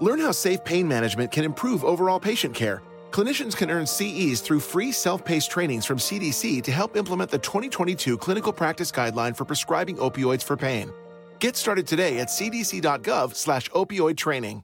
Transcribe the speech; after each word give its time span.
Learn 0.00 0.20
how 0.20 0.32
safe 0.32 0.64
pain 0.64 0.86
management 0.86 1.32
can 1.32 1.44
improve 1.44 1.84
overall 1.84 2.20
patient 2.20 2.54
care. 2.54 2.82
Clinicians 3.10 3.56
can 3.56 3.70
earn 3.70 3.86
CEs 3.86 4.40
through 4.40 4.60
free 4.60 4.92
self 4.92 5.24
paced 5.24 5.50
trainings 5.50 5.86
from 5.86 5.98
CDC 5.98 6.62
to 6.62 6.72
help 6.72 6.96
implement 6.96 7.30
the 7.30 7.38
2022 7.38 8.18
Clinical 8.18 8.52
Practice 8.52 8.92
Guideline 8.92 9.36
for 9.36 9.44
prescribing 9.44 9.96
opioids 9.96 10.42
for 10.42 10.56
pain. 10.56 10.92
Get 11.38 11.56
started 11.56 11.86
today 11.86 12.18
at 12.18 12.28
cdc.gov 12.28 13.34
slash 13.34 13.70
opioid 13.70 14.16
training. 14.16 14.62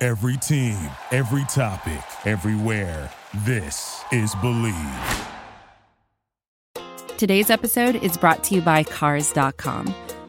Every 0.00 0.36
team, 0.36 0.90
every 1.10 1.44
topic, 1.48 2.04
everywhere. 2.26 3.10
This 3.46 4.02
is 4.12 4.34
Believe. 4.36 5.26
Today's 7.16 7.48
episode 7.48 7.96
is 7.96 8.18
brought 8.18 8.44
to 8.44 8.54
you 8.54 8.60
by 8.60 8.82
Cars.com. 8.82 9.94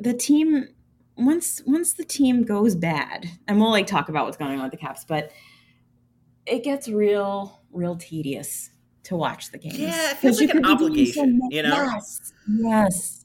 the 0.00 0.14
team 0.14 0.68
once 1.16 1.62
once 1.66 1.92
the 1.92 2.04
team 2.04 2.42
goes 2.44 2.74
bad, 2.74 3.28
and 3.46 3.60
we'll 3.60 3.70
like 3.70 3.86
talk 3.86 4.08
about 4.08 4.24
what's 4.24 4.38
going 4.38 4.56
on 4.56 4.62
with 4.62 4.72
the 4.72 4.78
Caps, 4.78 5.04
but 5.04 5.30
it 6.46 6.64
gets 6.64 6.88
real 6.88 7.60
real 7.70 7.96
tedious 7.96 8.70
to 9.04 9.16
watch 9.16 9.52
the 9.52 9.58
games. 9.58 9.78
Yeah, 9.78 10.12
it 10.12 10.16
feels 10.16 10.40
like 10.40 10.50
an 10.50 10.64
obligation, 10.64 11.40
so 11.42 11.48
you 11.54 11.62
know. 11.62 11.74
Yes, 11.74 12.32
yes. 12.48 13.24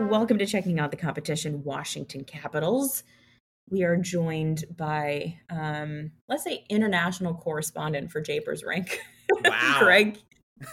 Welcome 0.00 0.38
to 0.38 0.46
checking 0.46 0.80
out 0.80 0.90
the 0.90 0.96
competition, 0.96 1.62
Washington 1.64 2.24
Capitals. 2.24 3.04
We 3.70 3.82
are 3.82 3.96
joined 3.96 4.64
by, 4.76 5.38
um, 5.50 6.12
let's 6.28 6.44
say, 6.44 6.64
international 6.68 7.34
correspondent 7.34 8.10
for 8.10 8.20
Japers 8.20 8.62
Rink, 8.62 9.00
wow. 9.44 9.76
Greg 9.80 10.18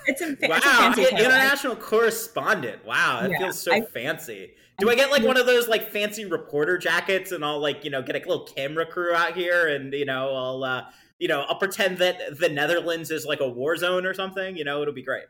it's 0.08 0.22
a, 0.22 0.36
wow, 0.48 0.58
it's 0.58 0.66
a 0.66 0.70
fancy 0.70 1.04
international 1.16 1.76
correspondent. 1.76 2.86
Wow, 2.86 3.22
that 3.22 3.32
yeah, 3.32 3.38
feels 3.40 3.60
so 3.60 3.74
I, 3.74 3.82
fancy. 3.82 4.54
Do 4.80 4.90
I, 4.90 4.94
I 4.94 4.96
get 4.96 5.12
like 5.12 5.24
one 5.24 5.38
of 5.38 5.46
those 5.46 5.68
like 5.68 5.92
fancy 5.92 6.26
reporter 6.26 6.78
jackets 6.78 7.32
and 7.32 7.46
I'll 7.46 7.60
like, 7.60 7.84
you 7.84 7.92
know, 7.92 8.02
get 8.02 8.16
a 8.16 8.20
little 8.20 8.46
camera 8.46 8.86
crew 8.86 9.14
out 9.14 9.36
here 9.36 9.68
and 9.68 9.94
you 9.94 10.06
know, 10.06 10.34
I'll 10.36 10.64
uh 10.64 10.86
you 11.20 11.28
know, 11.28 11.42
I'll 11.48 11.60
pretend 11.60 12.00
that 12.00 12.40
the 12.40 12.50
Netherlands 12.50 13.12
is 13.12 13.26
like 13.26 13.42
a 13.42 13.48
war 13.48 13.76
zone 13.78 14.06
or 14.06 14.14
something, 14.14 14.58
you 14.58 14.64
know, 14.64 14.82
it'll 14.82 14.94
be 14.94 15.04
great. 15.04 15.26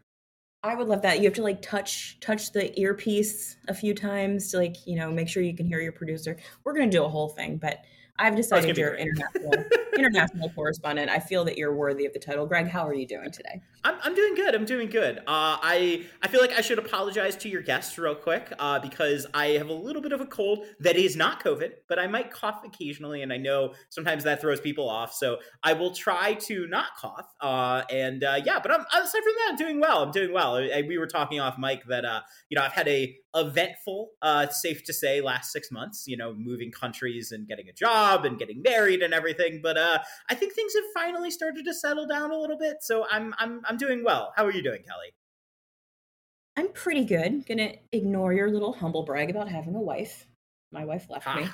I 0.64 0.76
would 0.76 0.88
love 0.88 1.02
that. 1.02 1.20
You 1.20 1.26
have 1.26 1.34
to 1.34 1.44
like 1.44 1.62
touch 1.62 2.20
touch 2.20 2.52
the 2.52 2.80
earpiece 2.80 3.58
a 3.68 3.74
few 3.74 3.94
times 3.94 4.52
to 4.52 4.58
like, 4.58 4.86
you 4.86 4.96
know, 4.96 5.12
make 5.12 5.28
sure 5.28 5.42
you 5.42 5.56
can 5.56 5.66
hear 5.66 5.82
your 5.82 5.92
producer. 5.92 6.38
We're 6.64 6.74
going 6.74 6.90
to 6.90 6.98
do 6.98 7.04
a 7.04 7.10
whole 7.10 7.30
thing, 7.30 7.58
but 7.58 7.80
I've 8.22 8.36
decided 8.36 8.78
you're 8.78 8.96
international 8.96 9.54
international 9.98 10.50
correspondent. 10.50 11.10
I 11.10 11.20
feel 11.20 11.44
that 11.46 11.58
you're 11.58 11.76
worthy 11.76 12.06
of 12.06 12.14
the 12.14 12.20
title. 12.20 12.46
Greg, 12.46 12.68
how 12.68 12.88
are 12.88 12.94
you 12.94 13.08
doing 13.08 13.32
today? 13.32 13.62
I'm, 13.84 13.96
I'm 14.04 14.14
doing 14.14 14.36
good. 14.36 14.54
I'm 14.54 14.66
doing 14.66 14.90
good. 14.90 15.18
Uh, 15.20 15.58
I 15.62 16.06
I 16.22 16.28
feel 16.28 16.40
like 16.40 16.52
I 16.52 16.62
should 16.62 16.78
apologize 16.78 17.36
to 17.38 17.50
your 17.50 17.64
guests 17.64 17.98
real 17.98 18.14
quick 18.14 18.54
uh, 18.60 18.80
because 18.80 19.26
I 19.34 19.48
have 19.48 19.70
a 19.70 19.74
little 19.74 20.02
bit 20.02 20.12
of 20.12 20.22
a 20.22 20.26
cold 20.26 20.66
that 20.80 20.96
is 20.96 21.16
not 21.16 21.44
COVID, 21.44 21.72
but 21.90 21.98
I 21.98 22.06
might 22.08 22.32
cough 22.32 22.62
occasionally, 22.64 23.24
and 23.24 23.34
I 23.34 23.38
know 23.38 23.74
sometimes 23.90 24.24
that 24.24 24.40
throws 24.40 24.62
people 24.62 24.88
off. 24.88 25.14
So 25.14 25.38
I 25.64 25.74
will 25.74 25.92
try 25.92 26.34
to 26.34 26.68
not 26.68 26.96
cough. 26.98 27.28
Uh, 27.42 27.82
and 27.90 28.24
uh, 28.24 28.40
yeah, 28.46 28.60
but 28.60 28.72
I'm 28.72 28.82
aside 28.82 29.24
from 29.24 29.34
that, 29.38 29.48
I'm 29.50 29.56
doing 29.56 29.80
well. 29.80 30.04
I'm 30.04 30.12
doing 30.12 30.32
well. 30.32 30.58
I, 30.58 30.84
we 30.88 31.00
were 31.00 31.08
talking 31.08 31.40
off 31.40 31.58
mic 31.58 31.86
that 31.88 32.06
uh, 32.06 32.22
you 32.50 32.56
know 32.56 32.64
I've 32.64 32.74
had 32.74 32.88
a 32.88 33.16
eventful, 33.36 34.12
uh, 34.22 34.48
safe 34.48 34.84
to 34.86 34.94
say, 34.94 35.22
last 35.22 35.52
six 35.52 35.72
months. 35.72 36.06
You 36.08 36.18
know, 36.18 36.34
moving 36.34 36.72
countries 36.72 37.32
and 37.32 37.48
getting 37.48 37.70
a 37.70 37.74
job 37.74 38.26
and 38.26 38.38
getting 38.38 38.62
married 38.62 39.02
and 39.02 39.14
everything. 39.14 39.62
But 39.62 39.78
uh, 39.78 40.00
I 40.30 40.36
think 40.36 40.54
things 40.54 40.74
have 40.74 40.84
finally 40.94 41.32
started 41.32 41.66
to 41.66 41.74
settle 41.74 42.08
down 42.08 42.32
a 42.32 42.38
little 42.38 42.58
bit. 42.58 42.78
So 42.82 43.06
I'm 43.10 43.34
I'm 43.38 43.62
I'm 43.66 43.78
doing 43.78 44.04
well. 44.04 44.34
How 44.36 44.46
are 44.46 44.52
you 44.52 44.64
doing, 44.64 44.84
Kelly? 44.88 45.14
I'm 46.58 46.70
pretty 46.74 47.06
good. 47.06 47.46
Gonna 47.48 47.74
ignore 47.92 48.34
your 48.34 48.52
little 48.52 48.74
humble 48.74 49.04
brag 49.04 49.30
about 49.30 49.50
having 49.50 49.76
a 49.76 49.82
wife. 49.82 50.28
My 50.72 50.86
wife 50.86 51.10
left 51.10 51.26
ha. 51.26 51.36
me. 51.36 51.48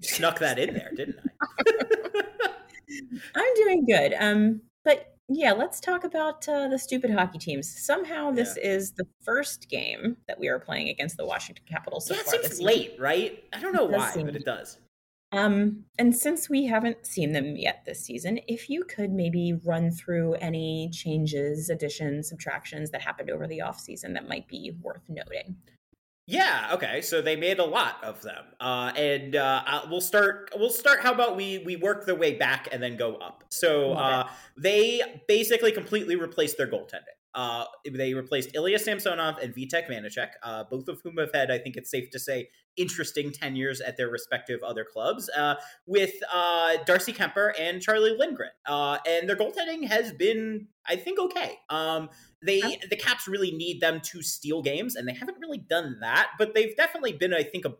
Snuck 0.00 0.38
that 0.38 0.58
in 0.58 0.74
there, 0.74 0.90
didn't 0.96 1.16
I? 1.20 1.44
I'm 3.34 3.54
doing 3.56 3.84
good. 3.86 4.14
Um, 4.18 4.62
but 4.84 5.11
yeah, 5.28 5.52
let's 5.52 5.80
talk 5.80 6.04
about 6.04 6.46
uh, 6.48 6.68
the 6.68 6.78
stupid 6.78 7.10
hockey 7.10 7.38
teams. 7.38 7.72
Somehow, 7.84 8.30
this 8.30 8.56
yeah. 8.56 8.70
is 8.70 8.92
the 8.92 9.06
first 9.22 9.68
game 9.68 10.16
that 10.28 10.38
we 10.38 10.48
are 10.48 10.58
playing 10.58 10.88
against 10.88 11.16
the 11.16 11.26
Washington 11.26 11.64
Capitals. 11.68 12.06
So 12.06 12.14
yeah, 12.14 12.20
it 12.20 12.28
seems 12.28 12.60
late, 12.60 12.94
right? 12.98 13.42
I 13.52 13.60
don't 13.60 13.74
know 13.74 13.84
why, 13.84 14.12
but 14.16 14.36
it 14.36 14.44
does. 14.44 14.78
Um, 15.32 15.84
and 15.98 16.14
since 16.14 16.50
we 16.50 16.66
haven't 16.66 17.06
seen 17.06 17.32
them 17.32 17.56
yet 17.56 17.84
this 17.86 18.04
season, 18.04 18.40
if 18.46 18.68
you 18.68 18.84
could 18.84 19.10
maybe 19.10 19.54
run 19.64 19.90
through 19.90 20.34
any 20.34 20.90
changes, 20.92 21.70
additions, 21.70 22.28
subtractions 22.28 22.90
that 22.90 23.00
happened 23.00 23.30
over 23.30 23.46
the 23.46 23.62
off 23.62 23.80
season 23.80 24.12
that 24.12 24.28
might 24.28 24.46
be 24.46 24.72
worth 24.82 25.08
noting. 25.08 25.56
Yeah. 26.32 26.70
Okay. 26.72 27.02
So 27.02 27.20
they 27.20 27.36
made 27.36 27.58
a 27.58 27.64
lot 27.64 28.02
of 28.02 28.22
them, 28.22 28.44
uh, 28.58 28.92
and 28.96 29.36
uh, 29.36 29.82
we'll 29.90 30.00
start. 30.00 30.50
We'll 30.56 30.70
start. 30.70 31.00
How 31.00 31.12
about 31.12 31.36
we 31.36 31.58
we 31.58 31.76
work 31.76 32.06
the 32.06 32.14
way 32.14 32.36
back 32.36 32.68
and 32.72 32.82
then 32.82 32.96
go 32.96 33.16
up? 33.16 33.44
So 33.50 33.92
uh, 33.92 34.28
they 34.56 35.02
basically 35.28 35.72
completely 35.72 36.16
replaced 36.16 36.56
their 36.56 36.66
goaltending. 36.66 37.21
Uh, 37.34 37.64
they 37.90 38.14
replaced 38.14 38.54
Ilya 38.54 38.78
Samsonov 38.78 39.38
and 39.38 39.54
Vitek 39.54 39.88
Vanecek, 39.88 40.30
uh, 40.42 40.64
both 40.70 40.88
of 40.88 41.00
whom 41.02 41.16
have 41.16 41.32
had, 41.32 41.50
I 41.50 41.58
think 41.58 41.76
it's 41.76 41.90
safe 41.90 42.10
to 42.10 42.18
say, 42.18 42.50
interesting 42.76 43.32
tenures 43.32 43.80
at 43.80 43.96
their 43.96 44.08
respective 44.08 44.62
other 44.62 44.84
clubs, 44.84 45.30
uh, 45.30 45.54
with 45.86 46.14
uh, 46.32 46.76
Darcy 46.84 47.12
Kuemper 47.12 47.52
and 47.58 47.80
Charlie 47.80 48.16
Lindgren. 48.16 48.50
Uh, 48.66 48.98
and 49.06 49.28
their 49.28 49.36
goaltending 49.36 49.86
has 49.86 50.12
been, 50.12 50.68
I 50.86 50.96
think, 50.96 51.18
okay. 51.18 51.58
Um, 51.70 52.10
they 52.44 52.60
the 52.90 52.96
Caps 52.96 53.28
really 53.28 53.52
need 53.52 53.80
them 53.80 54.00
to 54.00 54.22
steal 54.22 54.62
games, 54.62 54.96
and 54.96 55.06
they 55.06 55.14
haven't 55.14 55.38
really 55.40 55.58
done 55.58 55.98
that, 56.00 56.30
but 56.38 56.54
they've 56.54 56.76
definitely 56.76 57.12
been, 57.12 57.32
I 57.32 57.44
think, 57.44 57.64
a 57.64 57.74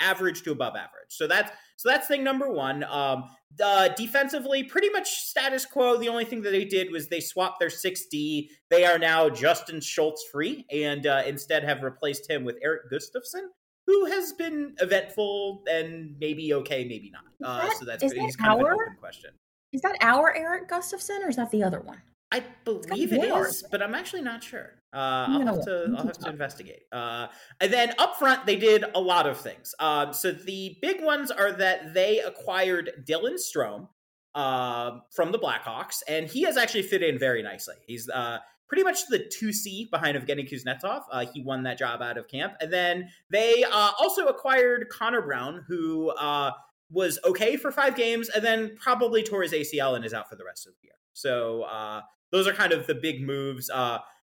average 0.00 0.42
to 0.42 0.52
above 0.52 0.76
average. 0.76 1.10
So 1.10 1.26
that's 1.26 1.50
so 1.78 1.88
that's 1.88 2.08
thing 2.08 2.24
number 2.24 2.50
one. 2.50 2.82
Um, 2.82 3.30
uh, 3.62 3.88
defensively, 3.88 4.64
pretty 4.64 4.90
much 4.90 5.08
status 5.22 5.64
quo. 5.64 5.96
The 5.96 6.08
only 6.08 6.24
thing 6.24 6.42
that 6.42 6.50
they 6.50 6.64
did 6.64 6.90
was 6.90 7.06
they 7.06 7.20
swapped 7.20 7.60
their 7.60 7.70
six 7.70 8.06
D. 8.06 8.50
They 8.68 8.84
are 8.84 8.98
now 8.98 9.30
Justin 9.30 9.80
Schultz 9.80 10.24
free, 10.32 10.66
and 10.72 11.06
uh, 11.06 11.22
instead 11.24 11.62
have 11.62 11.84
replaced 11.84 12.28
him 12.28 12.44
with 12.44 12.56
Erik 12.62 12.90
Gustafsson, 12.92 13.46
who 13.86 14.06
has 14.06 14.32
been 14.32 14.74
eventful 14.80 15.62
and 15.70 16.16
maybe 16.18 16.52
okay, 16.54 16.84
maybe 16.84 17.12
not. 17.12 17.22
Uh, 17.42 17.70
so 17.74 17.84
that's 17.84 18.02
he's 18.02 18.12
that 18.12 18.38
kind 18.38 18.60
our, 18.60 18.72
of 18.72 18.78
an 18.78 18.82
open 18.82 18.96
question. 18.98 19.30
Is 19.72 19.80
that 19.82 19.96
our 20.00 20.34
Erik 20.34 20.68
Gustafsson, 20.68 21.24
or 21.24 21.28
is 21.28 21.36
that 21.36 21.52
the 21.52 21.62
other 21.62 21.80
one? 21.80 22.02
I 22.32 22.42
believe 22.64 23.12
it 23.12 23.22
is, 23.22 23.64
but 23.70 23.82
I'm 23.82 23.94
actually 23.94 24.22
not 24.22 24.42
sure. 24.42 24.77
Uh, 24.92 25.26
I'll 25.28 25.46
have 25.46 25.64
to 25.64 25.94
I'll 25.96 26.06
have 26.06 26.18
to 26.18 26.30
investigate. 26.30 26.82
Uh, 26.90 27.26
and 27.60 27.72
then 27.72 27.92
up 27.98 28.16
front, 28.16 28.46
they 28.46 28.56
did 28.56 28.84
a 28.94 29.00
lot 29.00 29.26
of 29.26 29.38
things. 29.38 29.74
Um, 29.78 30.12
so 30.12 30.32
the 30.32 30.78
big 30.80 31.02
ones 31.02 31.30
are 31.30 31.52
that 31.52 31.92
they 31.94 32.20
acquired 32.20 33.04
Dylan 33.06 33.36
Strome 33.36 33.88
uh, 34.34 35.00
from 35.10 35.32
the 35.32 35.38
Blackhawks, 35.38 36.02
and 36.08 36.26
he 36.26 36.42
has 36.42 36.56
actually 36.56 36.82
fit 36.82 37.02
in 37.02 37.18
very 37.18 37.42
nicely. 37.42 37.74
He's 37.86 38.08
uh, 38.08 38.38
pretty 38.68 38.84
much 38.84 39.06
the 39.08 39.18
2C 39.18 39.90
behind 39.90 40.16
Evgeny 40.16 40.48
Kuznetsov. 40.48 41.02
Uh, 41.10 41.26
he 41.32 41.42
won 41.42 41.62
that 41.64 41.78
job 41.78 42.02
out 42.02 42.18
of 42.18 42.28
camp. 42.28 42.54
And 42.60 42.72
then 42.72 43.08
they 43.30 43.64
uh, 43.64 43.90
also 43.98 44.26
acquired 44.26 44.88
Connor 44.90 45.22
Brown, 45.22 45.64
who 45.66 46.10
uh, 46.10 46.52
was 46.90 47.18
okay 47.24 47.56
for 47.56 47.72
five 47.72 47.96
games 47.96 48.28
and 48.28 48.44
then 48.44 48.76
probably 48.80 49.22
tore 49.22 49.42
his 49.42 49.52
ACL 49.52 49.96
and 49.96 50.04
is 50.04 50.14
out 50.14 50.28
for 50.28 50.36
the 50.36 50.44
rest 50.44 50.66
of 50.66 50.74
the 50.74 50.86
year. 50.86 50.94
So 51.14 51.62
uh, 51.62 52.02
those 52.30 52.46
are 52.46 52.52
kind 52.52 52.72
of 52.72 52.86
the 52.86 52.94
big 52.94 53.22
moves. 53.22 53.70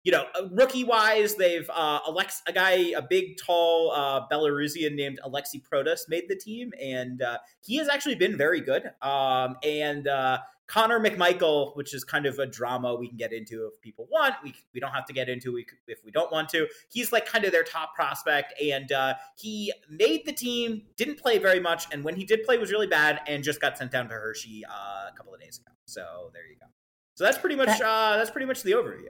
You 0.04 0.12
know, 0.12 0.26
uh, 0.36 0.48
rookie 0.52 0.84
wise, 0.84 1.36
they've 1.36 1.70
uh, 1.70 2.00
Alex, 2.08 2.42
a 2.48 2.54
guy, 2.54 2.92
a 2.96 3.02
big, 3.02 3.38
tall 3.38 3.92
uh, 3.92 4.28
Belarusian 4.32 4.96
named 4.96 5.20
Aliaksei 5.24 5.62
Protas 5.62 6.10
made 6.10 6.24
the 6.28 6.36
team, 6.36 6.72
and 6.82 7.22
uh, 7.22 7.38
he 7.62 7.76
has 7.78 7.88
actually 7.88 8.16
been 8.16 8.36
very 8.36 8.62
good. 8.62 8.92
Um, 9.04 9.58
and 9.64 10.08
uh, 10.08 10.40
Connor 10.72 11.02
McMichael, 11.02 11.76
which 11.76 11.94
is 11.94 12.06
kind 12.06 12.26
of 12.26 12.40
a 12.40 12.46
drama 12.46 12.96
we 12.96 13.10
can 13.10 13.18
get 13.18 13.34
into 13.34 13.68
if 13.68 13.82
people 13.82 14.08
want. 14.10 14.36
We 14.42 14.56
we 14.74 14.80
don't 14.80 14.94
have 14.94 15.06
to 15.06 15.14
get 15.14 15.28
into 15.28 15.62
if 15.88 16.00
we 16.06 16.12
don't 16.12 16.32
want 16.32 16.48
to. 16.50 16.66
He's 16.90 17.12
like 17.12 17.26
kind 17.26 17.44
of 17.44 17.52
their 17.52 17.64
top 17.64 17.94
prospect, 17.94 18.60
and 18.60 18.90
uh, 18.92 19.16
he 19.36 19.74
made 19.90 20.26
the 20.26 20.32
team. 20.32 20.84
Didn't 20.96 21.20
play 21.20 21.40
very 21.40 21.60
much, 21.60 21.86
and 21.92 22.06
when 22.06 22.16
he 22.16 22.24
did 22.24 22.44
play, 22.44 22.58
was 22.58 22.72
really 22.72 22.88
bad, 22.88 23.20
and 23.28 23.44
just 23.44 23.60
got 23.60 23.78
sent 23.78 23.92
down 23.92 24.08
to 24.08 24.16
Hershey 24.16 24.64
uh, 24.66 25.10
a 25.10 25.14
couple 25.16 25.34
of 25.34 25.42
days 25.42 25.60
ago. 25.60 25.74
So 25.86 26.32
there 26.34 26.48
you 26.48 26.56
go. 26.58 26.68
So 27.16 27.26
that's 27.26 27.38
pretty 27.38 27.58
much 27.58 27.82
uh, 27.82 28.16
that's 28.16 28.32
pretty 28.32 28.48
much 28.48 28.64
the 28.64 28.72
overview. 28.72 29.10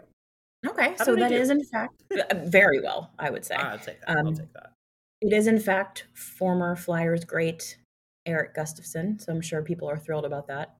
Okay, 0.67 0.95
How 0.97 1.05
so 1.05 1.15
that 1.15 1.31
is 1.31 1.49
in 1.49 1.63
fact 1.63 2.03
uh, 2.11 2.35
very 2.45 2.81
well, 2.81 3.11
I 3.17 3.29
would 3.29 3.43
say. 3.43 3.55
I'll 3.55 3.79
take 3.79 3.99
that. 4.01 4.09
Um, 4.09 4.27
I'll 4.27 4.33
take 4.33 4.53
that. 4.53 4.73
It 5.21 5.33
is, 5.33 5.47
in 5.47 5.59
fact, 5.59 6.07
former 6.13 6.75
Flyers 6.75 7.23
great 7.25 7.77
Erik 8.25 8.55
Gustafsson, 8.55 9.21
So 9.21 9.31
I'm 9.31 9.41
sure 9.41 9.61
people 9.61 9.89
are 9.89 9.97
thrilled 9.97 10.25
about 10.25 10.47
that. 10.47 10.75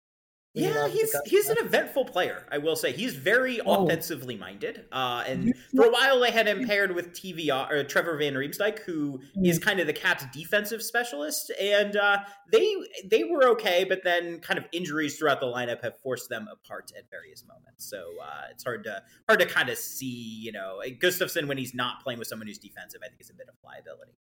Yeah, 0.53 0.89
he's 0.89 1.15
he's 1.25 1.48
an 1.48 1.57
eventful 1.59 2.06
player. 2.06 2.45
I 2.51 2.57
will 2.57 2.75
say 2.75 2.92
he's 2.92 3.15
very 3.15 3.62
oh. 3.62 3.86
offensively 3.86 4.36
minded. 4.36 4.83
Uh, 4.92 5.24
and 5.25 5.53
for 5.74 5.86
a 5.86 5.89
while, 5.89 6.19
they 6.19 6.31
had 6.31 6.45
him 6.45 6.68
paired 6.68 6.94
with 6.94 7.13
TV 7.13 7.50
or 7.69 7.86
Trevor 7.86 8.18
Van 8.18 8.33
Riemsdyk, 8.33 8.80
who 8.80 9.21
mm-hmm. 9.38 9.57
kind 9.59 9.80
of 9.80 9.88
the 9.88 9.94
Caps' 9.94 10.25
defensive 10.33 10.83
specialist. 10.83 11.53
And 11.59 11.95
uh, 11.95 12.19
they 12.51 12.75
they 13.06 13.24
were 13.24 13.48
okay, 13.51 13.86
but 13.86 14.03
then 14.03 14.39
kind 14.39 14.59
of 14.59 14.65
injuries 14.74 15.18
throughout 15.18 15.39
the 15.39 15.45
lineup 15.45 15.81
have 15.83 15.98
forced 16.00 16.27
them 16.27 16.50
apart 16.51 16.92
at 16.98 17.09
various 17.09 17.45
moments. 17.48 17.89
So 17.89 18.03
uh, 18.21 18.48
it's 18.51 18.65
hard 18.65 18.83
to 18.83 19.03
hard 19.30 19.39
to 19.39 19.45
kind 19.45 19.69
of 19.69 19.77
see. 19.77 20.42
You 20.42 20.51
know, 20.51 20.81
Gustafsson 20.86 21.48
when 21.48 21.57
he's 21.57 21.74
not 21.74 22.03
playing 22.03 22.19
with 22.19 22.27
someone 22.27 22.48
who's 22.48 22.57
defensive, 22.57 23.00
I 23.01 23.07
think 23.07 23.21
is 23.21 23.30
a 23.30 23.33
bit 23.33 23.48
of 23.48 23.56
liability. 23.63 24.18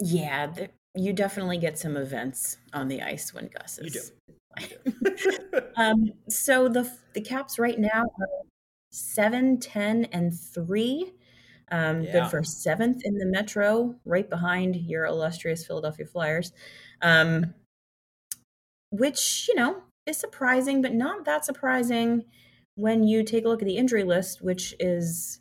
Yeah, 0.00 0.52
you 0.94 1.12
definitely 1.12 1.58
get 1.58 1.78
some 1.78 1.96
events 1.96 2.58
on 2.72 2.86
the 2.86 3.02
ice 3.02 3.34
when 3.34 3.48
Gus 3.48 3.78
is. 3.78 3.92
You 3.92 4.00
do. 4.00 4.34
um, 5.76 6.12
so 6.28 6.68
the 6.68 6.90
the 7.14 7.20
Caps 7.20 7.58
right 7.58 7.78
now 7.78 8.02
are 8.02 8.28
seven, 8.90 9.58
ten, 9.58 10.06
and 10.06 10.32
three. 10.32 11.12
Um, 11.70 12.02
yeah. 12.02 12.12
Good 12.12 12.30
for 12.30 12.44
seventh 12.44 13.02
in 13.04 13.18
the 13.18 13.26
Metro, 13.26 13.94
right 14.04 14.28
behind 14.28 14.76
your 14.76 15.06
illustrious 15.06 15.66
Philadelphia 15.66 16.06
Flyers, 16.06 16.52
um, 17.02 17.54
which 18.90 19.48
you 19.48 19.54
know 19.54 19.82
is 20.06 20.16
surprising, 20.16 20.82
but 20.82 20.94
not 20.94 21.24
that 21.24 21.44
surprising 21.44 22.24
when 22.76 23.04
you 23.04 23.22
take 23.22 23.44
a 23.44 23.48
look 23.48 23.62
at 23.62 23.66
the 23.66 23.76
injury 23.76 24.04
list, 24.04 24.42
which 24.42 24.74
is 24.78 25.40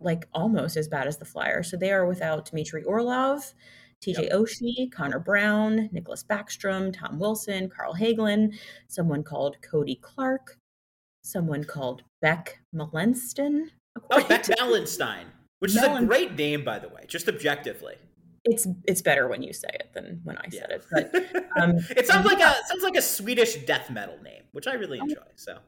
like 0.00 0.28
almost 0.32 0.76
as 0.76 0.88
bad 0.88 1.06
as 1.06 1.18
the 1.18 1.24
Flyers. 1.24 1.70
So 1.70 1.76
they 1.76 1.92
are 1.92 2.06
without 2.06 2.50
Dmitry 2.50 2.84
Orlov, 2.84 3.54
TJ 4.02 4.24
yep. 4.24 4.32
Oshie, 4.32 4.90
Connor 4.90 5.20
Brown, 5.20 5.88
Nicklas 5.92 6.24
Backstrom, 6.24 6.92
Tom 6.92 7.18
Wilson, 7.18 7.68
Carl 7.68 7.94
Hagelin, 7.94 8.54
someone 8.88 9.22
called 9.22 9.56
Cody 9.62 9.96
Clark, 10.02 10.58
someone 11.22 11.64
called 11.64 12.02
Beck 12.20 12.58
Malenston. 12.74 13.66
Oh, 14.10 14.24
Beck 14.24 14.44
Malenstyn, 14.58 15.26
which 15.60 15.72
is 15.72 15.82
a 15.82 16.04
great 16.04 16.34
name, 16.36 16.64
by 16.64 16.78
the 16.78 16.88
way, 16.88 17.04
just 17.06 17.28
objectively. 17.28 17.94
It's 18.44 18.66
it's 18.88 19.02
better 19.02 19.28
when 19.28 19.44
you 19.44 19.52
say 19.52 19.68
it 19.72 19.90
than 19.94 20.20
when 20.24 20.36
I 20.36 20.48
said 20.50 20.70
it. 20.70 20.84
But 20.90 21.14
um, 21.62 21.76
it 21.96 22.08
sounds 22.08 22.26
like 22.26 22.40
a 22.40 22.56
sounds 22.66 22.82
like 22.82 22.96
a 22.96 23.02
Swedish 23.02 23.54
death 23.66 23.88
metal 23.88 24.18
name, 24.20 24.42
which 24.50 24.66
I 24.66 24.72
really 24.72 24.98
oh. 24.98 25.04
enjoy. 25.04 25.20
So 25.36 25.58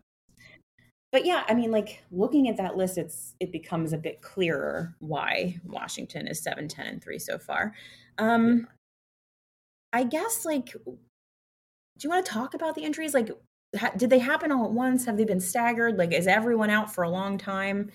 but 1.15 1.25
yeah, 1.25 1.45
I 1.49 1.55
mean, 1.55 1.71
like 1.71 2.03
looking 2.11 2.49
at 2.49 2.57
that 2.57 2.77
list, 2.77 2.99
it's 2.99 3.37
it 3.39 3.53
becomes 3.53 3.93
a 3.93 3.97
bit 3.97 4.21
clearer 4.21 4.97
why 4.99 5.61
Washington 5.65 6.27
is 6.27 6.43
7, 6.43 6.67
10, 6.67 6.87
and 6.89 7.01
3 7.01 7.21
so 7.21 7.39
far. 7.39 7.73
Um 8.19 8.69
I 9.93 10.05
guess 10.05 10.45
like 10.45 10.73
do 10.73 12.03
you 12.03 12.11
want 12.11 12.27
to 12.27 12.33
talk 12.33 12.55
about 12.55 12.75
the 12.75 12.83
injuries? 12.83 13.15
Like 13.15 13.31
ha- 13.77 13.93
did 13.97 14.11
they 14.11 14.19
happen 14.19 14.51
all 14.51 14.65
at 14.65 14.73
once? 14.73 15.05
Have 15.07 15.17
they 15.17 15.25
been 15.25 15.41
staggered? 15.41 15.97
Like 15.97 16.13
is 16.13 16.27
everyone 16.27 16.71
out 16.71 16.93
for 16.93 17.05
a 17.05 17.11
long 17.11 17.39
time? 17.39 17.91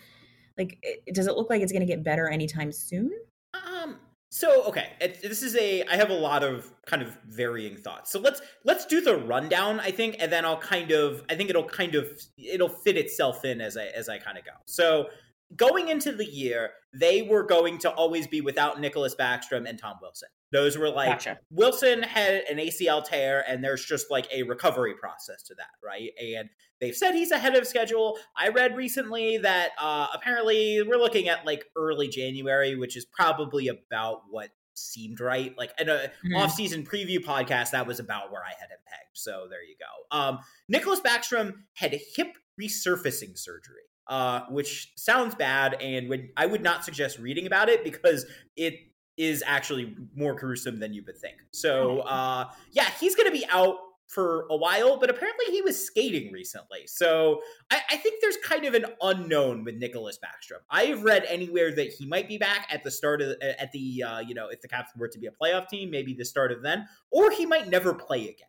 Like 0.57 0.77
it, 0.81 1.13
does 1.13 1.27
it 1.27 1.35
look 1.35 1.49
like 1.49 1.61
it's 1.61 1.71
going 1.71 1.85
to 1.85 1.87
get 1.87 2.03
better 2.03 2.27
anytime 2.27 2.71
soon? 2.71 3.11
Um 3.53 3.97
so 4.31 4.63
okay, 4.65 4.91
it, 5.01 5.21
this 5.23 5.41
is 5.41 5.55
a 5.55 5.83
I 5.85 5.95
have 5.95 6.11
a 6.11 6.15
lot 6.15 6.43
of 6.43 6.71
kind 6.85 7.01
of 7.01 7.17
varying 7.27 7.75
thoughts. 7.75 8.11
So 8.11 8.19
let's 8.19 8.41
let's 8.63 8.85
do 8.85 9.01
the 9.01 9.17
rundown, 9.17 9.79
I 9.79 9.89
think, 9.89 10.17
and 10.19 10.31
then 10.31 10.45
I'll 10.45 10.59
kind 10.59 10.91
of 10.91 11.23
I 11.29 11.35
think 11.35 11.49
it'll 11.49 11.63
kind 11.63 11.95
of 11.95 12.07
it'll 12.37 12.69
fit 12.69 12.95
itself 12.95 13.43
in 13.43 13.59
as 13.59 13.75
I 13.75 13.85
as 13.87 14.07
I 14.07 14.19
kind 14.19 14.37
of 14.37 14.45
go. 14.45 14.51
So 14.65 15.07
going 15.55 15.89
into 15.89 16.11
the 16.11 16.25
year, 16.25 16.71
they 16.93 17.21
were 17.21 17.43
going 17.43 17.77
to 17.79 17.91
always 17.91 18.27
be 18.27 18.41
without 18.41 18.81
Nicklas 18.81 19.15
Backstrom 19.15 19.67
and 19.67 19.79
Tom 19.79 19.95
Wilson. 20.01 20.29
Those 20.51 20.77
were 20.77 20.89
like 20.89 21.09
gotcha. 21.09 21.39
Wilson 21.51 22.01
had 22.01 22.43
an 22.49 22.57
ACL 22.57 23.03
tear, 23.03 23.43
and 23.47 23.63
there's 23.63 23.85
just 23.85 24.09
like 24.09 24.27
a 24.33 24.43
recovery 24.43 24.95
process 24.95 25.43
to 25.43 25.55
that, 25.55 25.69
right? 25.83 26.09
And 26.19 26.49
they've 26.81 26.95
said 26.95 27.13
he's 27.13 27.31
ahead 27.31 27.55
of 27.55 27.67
schedule. 27.67 28.17
I 28.35 28.49
read 28.49 28.75
recently 28.75 29.37
that 29.39 29.71
uh, 29.79 30.07
apparently 30.13 30.81
we're 30.81 30.97
looking 30.97 31.29
at 31.29 31.45
like 31.45 31.65
early 31.75 32.07
January, 32.07 32.75
which 32.75 32.97
is 32.97 33.05
probably 33.05 33.67
about 33.67 34.21
what 34.29 34.49
seemed 34.73 35.19
right. 35.19 35.55
Like 35.57 35.71
in 35.79 35.89
a 35.89 35.93
mm-hmm. 35.93 36.35
off-season 36.35 36.83
preview 36.83 37.19
podcast, 37.19 37.71
that 37.71 37.85
was 37.85 37.99
about 37.99 38.31
where 38.31 38.41
I 38.41 38.53
had 38.59 38.69
him 38.71 38.79
pegged. 38.87 39.13
So 39.13 39.47
there 39.49 39.63
you 39.63 39.75
go. 39.79 40.17
Um, 40.17 40.39
Nicklas 40.71 41.01
Backstrom 41.01 41.53
had 41.73 41.99
hip 42.15 42.37
resurfacing 42.59 43.37
surgery. 43.37 43.83
Uh, 44.09 44.41
which 44.49 44.91
sounds 44.95 45.35
bad, 45.35 45.79
and 45.79 46.09
would 46.09 46.29
I 46.35 46.47
would 46.47 46.63
not 46.63 46.83
suggest 46.83 47.19
reading 47.19 47.45
about 47.45 47.69
it 47.69 47.83
because 47.83 48.25
it 48.55 48.73
is 49.17 49.43
actually 49.45 49.95
more 50.15 50.33
gruesome 50.33 50.79
than 50.79 50.93
you 50.93 51.03
would 51.05 51.17
think. 51.19 51.35
So, 51.51 51.99
uh, 51.99 52.45
yeah, 52.71 52.89
he's 52.99 53.15
going 53.15 53.27
to 53.27 53.37
be 53.37 53.45
out 53.51 53.75
for 54.07 54.47
a 54.49 54.57
while, 54.57 54.97
but 54.97 55.11
apparently 55.11 55.45
he 55.51 55.61
was 55.61 55.85
skating 55.85 56.31
recently. 56.33 56.87
So 56.87 57.41
I, 57.69 57.81
I, 57.91 57.97
think 57.97 58.21
there's 58.21 58.37
kind 58.37 58.65
of 58.65 58.73
an 58.73 58.85
unknown 59.03 59.63
with 59.63 59.79
Nicklas 59.79 60.15
Backstrom. 60.15 60.61
I 60.71 60.85
have 60.85 61.03
read 61.03 61.25
anywhere 61.27 61.71
that 61.75 61.93
he 61.93 62.07
might 62.07 62.27
be 62.27 62.39
back 62.39 62.67
at 62.71 62.83
the 62.83 62.89
start 62.89 63.21
of 63.21 63.35
at 63.41 63.71
the 63.71 64.03
uh, 64.03 64.19
you 64.19 64.33
know 64.33 64.47
if 64.49 64.61
the 64.61 64.67
Caps 64.67 64.89
were 64.97 65.07
to 65.07 65.19
be 65.19 65.27
a 65.27 65.31
playoff 65.31 65.67
team, 65.67 65.91
maybe 65.91 66.15
the 66.15 66.25
start 66.25 66.51
of 66.51 66.63
then, 66.63 66.87
or 67.11 67.29
he 67.29 67.45
might 67.45 67.69
never 67.69 67.93
play 67.93 68.23
again. 68.23 68.48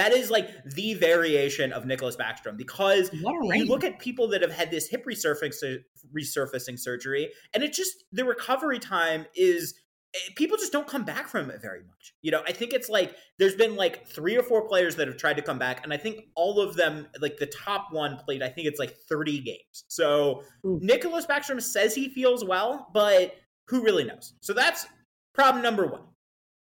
That 0.00 0.12
is 0.12 0.30
like 0.30 0.50
the 0.64 0.94
variation 0.94 1.72
of 1.72 1.84
Nicklas 1.84 2.16
Backstrom 2.16 2.56
because 2.56 3.10
you 3.12 3.66
look 3.66 3.84
at 3.84 3.98
people 3.98 4.28
that 4.28 4.42
have 4.42 4.52
had 4.52 4.70
this 4.70 4.88
hip 4.88 5.04
resurfacing 5.06 5.78
resurfacing 6.16 6.78
surgery, 6.78 7.30
and 7.54 7.62
it 7.62 7.72
just 7.72 8.04
the 8.12 8.24
recovery 8.24 8.78
time 8.78 9.26
is 9.34 9.74
Eh, 10.14 10.18
people 10.34 10.56
just 10.56 10.72
don't 10.72 10.88
come 10.88 11.04
back 11.04 11.28
from 11.28 11.50
it 11.50 11.62
very 11.62 11.82
much. 11.84 12.14
You 12.22 12.32
know, 12.32 12.42
I 12.46 12.52
think 12.52 12.72
it's 12.72 12.88
like 12.88 13.14
there's 13.38 13.54
been 13.54 13.76
like 13.76 14.06
three 14.08 14.36
or 14.36 14.42
four 14.42 14.66
players 14.66 14.96
that 14.96 15.06
have 15.06 15.16
tried 15.16 15.36
to 15.36 15.42
come 15.42 15.58
back, 15.58 15.84
and 15.84 15.92
I 15.92 15.96
think 15.96 16.24
all 16.34 16.60
of 16.60 16.74
them, 16.74 17.06
like 17.20 17.36
the 17.36 17.46
top 17.46 17.92
one, 17.92 18.16
played. 18.16 18.42
I 18.42 18.48
think 18.48 18.66
it's 18.66 18.80
like 18.80 18.96
30 19.08 19.40
games. 19.40 19.84
So 19.88 20.42
Ooh. 20.66 20.80
Nicklas 20.82 21.26
Backstrom 21.26 21.62
says 21.62 21.94
he 21.94 22.08
feels 22.08 22.44
well, 22.44 22.88
but 22.92 23.36
who 23.68 23.82
really 23.82 24.04
knows? 24.04 24.34
So 24.40 24.52
that's 24.52 24.86
problem 25.32 25.62
number 25.62 25.86
one. 25.86 26.02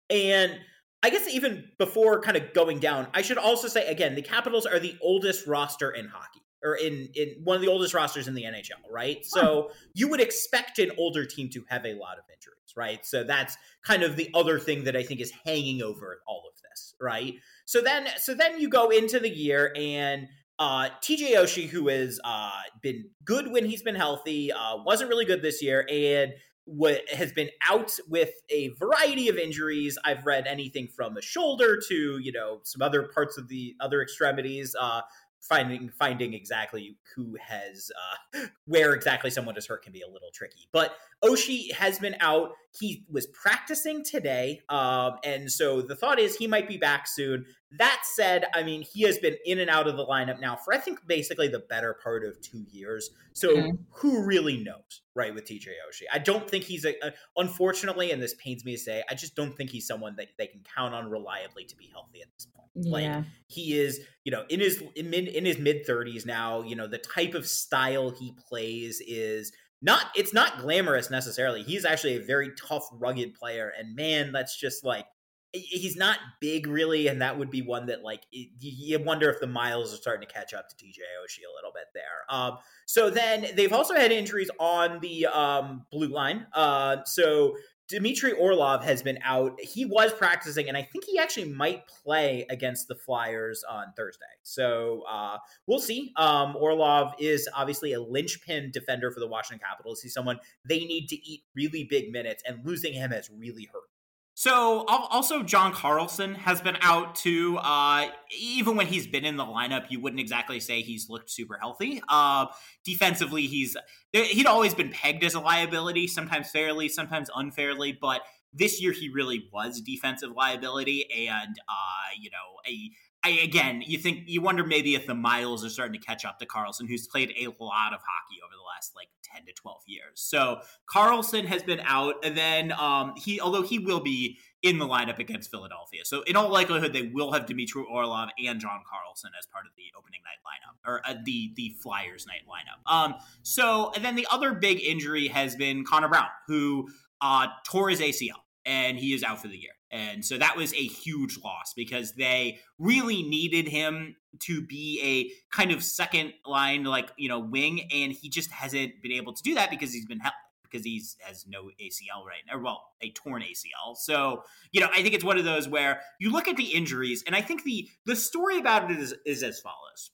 And 0.09 0.59
I 1.03 1.11
guess 1.11 1.29
even 1.29 1.65
before 1.79 2.21
kind 2.21 2.37
of 2.37 2.55
going 2.55 2.79
down, 2.79 3.09
I 3.13 3.23
should 3.23 3.39
also 3.39 3.69
say 3.69 3.87
again, 3.87 4.15
the 4.15 4.23
Capitals 4.23 4.67
are 4.67 4.79
the 4.79 4.97
oldest 5.01 5.47
roster 5.47 5.91
in 5.91 6.07
hockey 6.07 6.43
or 6.65 6.77
in 6.77 7.09
in 7.15 7.35
one 7.43 7.57
of 7.57 7.63
the 7.63 7.69
oldest 7.69 7.95
rosters 7.95 8.29
in 8.29 8.35
the 8.35 8.45
NHL, 8.45 8.91
right? 8.91 9.25
So 9.25 9.71
you 9.95 10.09
would 10.09 10.21
expect 10.21 10.79
an 10.79 10.93
older 10.99 11.25
team 11.25 11.49
to 11.51 11.65
have 11.69 11.85
a 11.85 11.95
lot 11.95 12.19
of 12.19 12.25
injuries, 12.33 12.73
right? 12.77 13.05
So 13.05 13.25
that's 13.25 13.57
kind 13.85 14.03
of 14.03 14.17
the 14.17 14.31
other 14.35 14.59
thing 14.59 14.85
that 14.85 14.97
I 14.97 15.03
think 15.03 15.21
is 15.21 15.33
hanging 15.45 15.83
over 15.83 16.21
all 16.27 16.45
of 16.49 16.61
this, 16.63 16.95
right? 17.01 17.35
So 17.65 17.81
then 17.81 18.07
so 18.19 18.35
then 18.35 18.61
you 18.61 18.69
go 18.69 18.91
into 18.91 19.19
the 19.19 19.31
year 19.31 19.73
and 19.77 20.29
uh, 20.59 20.91
TJ 21.01 21.33
Oshie, 21.33 21.69
who 21.69 21.89
has 21.89 22.21
uh, 22.23 22.53
been 22.83 23.07
good 23.25 23.51
when 23.51 23.65
he's 23.65 23.83
been 23.83 23.97
healthy, 23.97 24.53
uh, 24.53 24.77
wasn't 24.85 25.11
really 25.11 25.25
good 25.25 25.43
this 25.43 25.61
year, 25.61 25.85
and 25.91 26.35
what 26.65 27.09
has 27.09 27.33
been 27.33 27.51
out 27.69 27.93
with 28.09 28.31
a 28.49 28.69
variety 28.79 29.29
of 29.29 29.37
injuries. 29.37 29.99
I've 30.05 30.25
read 30.25 30.47
anything 30.47 30.89
from 30.89 31.17
a 31.17 31.23
shoulder 31.23 31.81
to 31.89 32.19
you 32.19 32.33
know 32.33 32.61
some 32.63 32.83
other 32.83 33.05
parts 33.15 33.39
of 33.39 33.49
the 33.49 33.75
other 33.81 34.03
extremities. 34.03 34.75
Uh, 34.79 35.03
finding 35.43 35.91
finding 35.99 36.35
exactly 36.35 36.97
who 37.15 37.37
has 37.41 37.91
uh, 38.35 38.47
where 38.67 38.95
exactly 38.95 39.31
someone 39.31 39.57
is 39.57 39.67
hurt 39.67 39.83
can 39.83 39.93
be 39.93 40.01
a 40.01 40.07
little 40.07 40.31
tricky. 40.33 40.69
But 40.73 40.95
Oshie 41.23 41.73
has 41.73 41.99
been 41.99 42.17
out. 42.21 42.53
He 42.79 43.05
was 43.11 43.27
practicing 43.27 44.05
today, 44.05 44.61
um, 44.69 45.17
and 45.25 45.51
so 45.51 45.83
the 45.83 45.97
thought 45.97 46.19
is 46.19 46.37
he 46.37 46.47
might 46.47 46.69
be 46.69 46.79
back 46.79 47.07
soon. 47.07 47.45
That 47.79 48.03
said, 48.05 48.45
I 48.55 48.63
mean 48.63 48.83
he 48.83 49.03
has 49.03 49.19
been 49.19 49.37
in 49.45 49.59
and 49.59 49.69
out 49.69 49.89
of 49.89 49.97
the 49.97 50.07
lineup 50.07 50.41
now 50.41 50.57
for 50.57 50.73
I 50.73 50.79
think 50.79 51.07
basically 51.07 51.49
the 51.49 51.61
better 51.61 51.95
part 52.03 52.25
of 52.25 52.41
two 52.41 52.65
years. 52.71 53.11
So 53.33 53.57
mm-hmm. 53.57 53.77
who 53.91 54.25
really 54.25 54.59
knows, 54.59 55.03
right? 55.15 55.35
With 55.35 55.45
TJ 55.45 55.67
Oshie, 55.67 56.05
I 56.13 56.19
don't 56.19 56.49
think 56.49 56.65
he's 56.65 56.85
a, 56.85 56.95
a. 57.03 57.13
Unfortunately, 57.37 58.11
and 58.11 58.23
this 58.23 58.35
pains 58.35 58.65
me 58.65 58.73
to 58.73 58.79
say, 58.79 59.03
I 59.09 59.15
just 59.15 59.35
don't 59.35 59.57
think 59.57 59.71
he's 59.71 59.87
someone 59.87 60.17
that 60.17 60.29
they 60.39 60.47
can 60.47 60.61
count 60.75 60.95
on 60.95 61.11
reliably 61.11 61.65
to 61.65 61.77
be 61.77 61.89
healthy 61.93 62.23
at 62.23 62.29
this 62.35 62.47
point. 62.47 62.69
Yeah. 62.75 63.17
Like 63.17 63.25
he 63.49 63.79
is, 63.79 64.01
you 64.25 64.33
know, 64.33 64.45
in 64.49 64.61
his 64.61 64.83
in 64.97 65.11
mid 65.11 65.29
in 65.29 65.45
his 65.45 65.59
mid 65.59 65.87
thirties 65.87 66.25
now. 66.27 66.63
You 66.63 66.77
know, 66.77 66.87
the 66.87 66.99
type 66.99 67.35
of 67.35 67.47
style 67.47 68.11
he 68.11 68.35
plays 68.49 69.03
is 69.07 69.53
not 69.83 70.07
it's 70.15 70.33
not 70.33 70.61
glamorous 70.61 71.11
necessarily. 71.11 71.63
He's 71.63 71.85
actually 71.85 72.17
a 72.17 72.23
very 72.23 72.53
tough, 72.55 72.89
rugged 72.93 73.35
player, 73.35 73.73
and 73.77 73.95
man, 73.95 74.33
that's 74.33 74.57
just 74.57 74.85
like 74.85 75.07
he's 75.53 75.97
not 75.97 76.19
big 76.41 76.67
really, 76.67 77.09
and 77.09 77.21
that 77.21 77.39
would 77.39 77.51
be 77.51 77.63
one 77.63 77.87
that 77.87 78.03
like 78.03 78.23
you 78.31 78.99
wonder 78.99 79.31
if 79.31 79.41
the 79.41 79.47
miles 79.47 79.93
are 79.93 79.97
starting 79.97 80.27
to 80.27 80.33
catch 80.33 80.55
up 80.55 80.69
to 80.69 80.75
TJ 80.75 80.99
Oshie 81.23 81.45
a 81.49 81.55
little 81.55 81.73
bit 81.75 81.87
there. 81.95 82.03
Um, 82.29 82.59
so 82.87 83.11
then 83.11 83.47
they've 83.55 83.73
also 83.73 83.95
had 83.95 84.13
injuries 84.13 84.51
on 84.59 85.01
the 85.01 85.27
um, 85.27 85.85
blue 85.91 86.09
line. 86.09 86.47
Uh, 86.55 87.05
so 87.05 87.57
Dmitry 87.89 88.33
Orlov 88.33 88.83
has 88.85 89.03
been 89.03 89.19
out. 89.23 89.61
He 89.61 89.85
was 89.85 90.15
practicing, 90.15 90.69
and 90.69 90.77
I 90.79 90.83
think 90.83 91.05
he 91.05 91.19
actually 91.19 91.53
might 91.53 91.87
play 91.87 92.47
against 92.49 92.89
the 92.89 92.95
Flyers 92.95 93.63
on 93.69 93.93
Thursday. 93.95 94.25
So 94.43 95.03
uh, 95.11 95.37
we'll 95.67 95.81
see. 95.81 96.13
Um, 96.17 96.57
Orlov 96.57 97.13
is 97.19 97.47
obviously 97.55 97.93
a 97.93 98.01
linchpin 98.01 98.71
defender 98.71 99.11
for 99.11 99.21
the 99.21 99.29
Washington 99.29 99.63
Capitals. 99.69 100.01
He's 100.01 100.15
someone 100.15 100.39
they 100.65 100.79
need 100.79 101.09
to 101.09 101.17
eat 101.17 101.43
really 101.55 101.85
big 101.85 102.11
minutes, 102.11 102.43
and 102.47 102.65
losing 102.65 102.95
him 102.95 103.11
has 103.11 103.29
really 103.31 103.69
hurt 103.71 103.92
So 104.35 104.85
also 104.89 105.43
John 105.43 105.73
Carlson 105.73 106.35
has 106.35 106.63
been 106.63 106.79
out 106.81 107.15
too. 107.15 107.59
Uh, 107.59 108.09
even 108.41 108.77
when 108.77 108.87
he's 108.87 109.07
been 109.07 109.25
in 109.25 109.37
the 109.37 109.45
lineup, 109.45 109.87
you 109.91 110.01
wouldn't 110.01 110.21
exactly 110.21 110.59
say 110.59 110.81
he's 110.81 111.11
looked 111.11 111.31
super 111.31 111.59
healthy. 111.61 112.03
Uh, 112.09 112.47
defensively, 112.85 113.47
he's 113.47 113.77
he'd 114.13 114.47
always 114.47 114.75
been 114.75 114.91
pegged 114.91 115.23
as 115.23 115.35
a 115.35 115.41
liability, 115.41 116.07
sometimes 116.07 116.51
fairly, 116.51 116.89
sometimes 116.89 117.29
unfairly, 117.35 117.93
but 117.93 118.23
this 118.55 118.81
year 118.83 118.93
he 118.93 119.09
really 119.09 119.49
was 119.53 119.81
defensive 119.81 120.31
liability, 120.35 121.29
and 121.29 121.57
uh, 121.69 122.11
you 122.19 122.31
know 122.31 122.61
a 122.67 122.91
I, 123.25 123.31
again, 123.31 123.83
you 123.87 123.99
think 123.99 124.25
you 124.27 124.41
wonder 124.41 124.65
maybe 124.65 124.95
if 124.95 125.07
the 125.07 125.15
miles 125.15 125.65
are 125.65 125.69
starting 125.69 125.99
to 126.01 126.05
catch 126.05 126.25
up 126.25 126.41
to 126.41 126.47
Carlson, 126.47 126.89
who's 126.89 127.07
played 127.07 127.33
a 127.39 127.47
lot 127.63 127.93
of 127.93 128.01
hockey 128.01 128.41
over 128.45 128.53
the 128.53 128.67
last 128.75 128.97
like 128.97 129.09
ten 129.23 129.47
to 129.47 129.53
twelve 129.53 129.83
years. 129.87 130.15
So 130.15 130.61
Carlson 130.87 131.47
has 131.47 131.63
been 131.63 131.81
out, 131.85 132.17
and 132.25 132.37
then 132.37 132.73
um, 132.73 133.15
he, 133.17 133.41
although 133.41 133.63
he 133.63 133.79
will 133.79 134.01
be 134.01 134.39
in 134.63 134.79
the 134.79 134.87
lineup 134.87 135.19
against 135.19 135.51
Philadelphia, 135.51 136.05
so 136.05 136.23
in 136.23 136.35
all 136.35 136.49
likelihood 136.51 136.93
they 136.93 137.11
will 137.15 137.33
have 137.33 137.47
Dmitry 137.47 137.85
Orlov 137.89 138.31
and 138.45 138.61
John 138.61 138.81
Carlson 138.89 139.31
as 139.39 139.47
part 139.47 139.67
of 139.67 139.73
the 139.77 139.85
opening 139.97 140.21
night 140.25 140.39
lineup 140.43 140.91
or 140.91 141.01
uh, 141.05 141.15
the 141.25 141.53
the 141.55 141.77
Flyers 141.81 142.27
night 142.27 142.43
lineup. 142.49 142.93
Um, 142.93 143.15
so 143.43 143.93
and 143.95 144.05
then 144.05 144.17
the 144.17 144.27
other 144.33 144.53
big 144.53 144.83
injury 144.83 145.29
has 145.29 145.55
been 145.55 145.85
Connor 145.85 146.09
Brown, 146.09 146.29
who 146.49 146.89
uh, 147.21 147.47
tore 147.65 147.89
his 147.89 148.01
ACL 148.01 148.43
and 148.65 148.99
he 148.99 149.13
is 149.15 149.23
out 149.23 149.41
for 149.41 149.49
the 149.49 149.57
year. 149.57 149.73
And 149.91 150.25
so 150.25 150.39
that 150.39 150.57
was 150.57 150.73
a 150.73 150.85
huge 150.87 151.39
loss 151.43 151.75
because 151.75 152.13
they 152.13 152.61
really 152.79 153.23
needed 153.23 153.69
him 153.69 154.17
to 154.41 154.63
be 154.63 155.01
a 155.03 155.55
kind 155.55 155.71
of 155.71 155.83
second 155.83 156.33
line, 156.47 156.85
like, 156.85 157.11
you 157.17 157.29
know, 157.29 157.41
wing. 157.41 157.89
And 157.93 158.13
he 158.13 158.29
just 158.31 158.51
hasn't 158.51 159.03
been 159.03 159.13
able 159.13 159.35
to 159.35 159.43
do 159.43 159.55
that 159.55 159.71
because 159.71 159.93
he's 159.93 160.07
been 160.07 160.21
helped 160.21 160.37
because 160.73 160.85
he 160.85 161.03
has 161.21 161.45
no 161.47 161.65
ACL 161.81 162.25
right 162.27 162.41
now, 162.51 162.59
well, 162.59 162.83
a 163.03 163.11
torn 163.11 163.43
ACL. 163.43 163.97
So, 163.97 164.43
you 164.73 164.81
know, 164.81 164.89
I 164.91 165.03
think 165.03 165.15
it's 165.15 165.25
one 165.25 165.39
of 165.39 165.45
those 165.45 165.69
where 165.69 166.01
you 166.19 166.33
look 166.33 166.49
at 166.49 166.57
the 166.57 166.75
injuries, 166.75 167.23
and 167.27 167.37
I 167.37 167.43
think 167.43 167.65
the 167.65 167.89
the 168.07 168.17
story 168.17 168.59
about 168.59 168.91
it 168.91 168.99
is, 168.99 169.15
is 169.27 169.43
as 169.43 169.61
follows. 169.61 170.11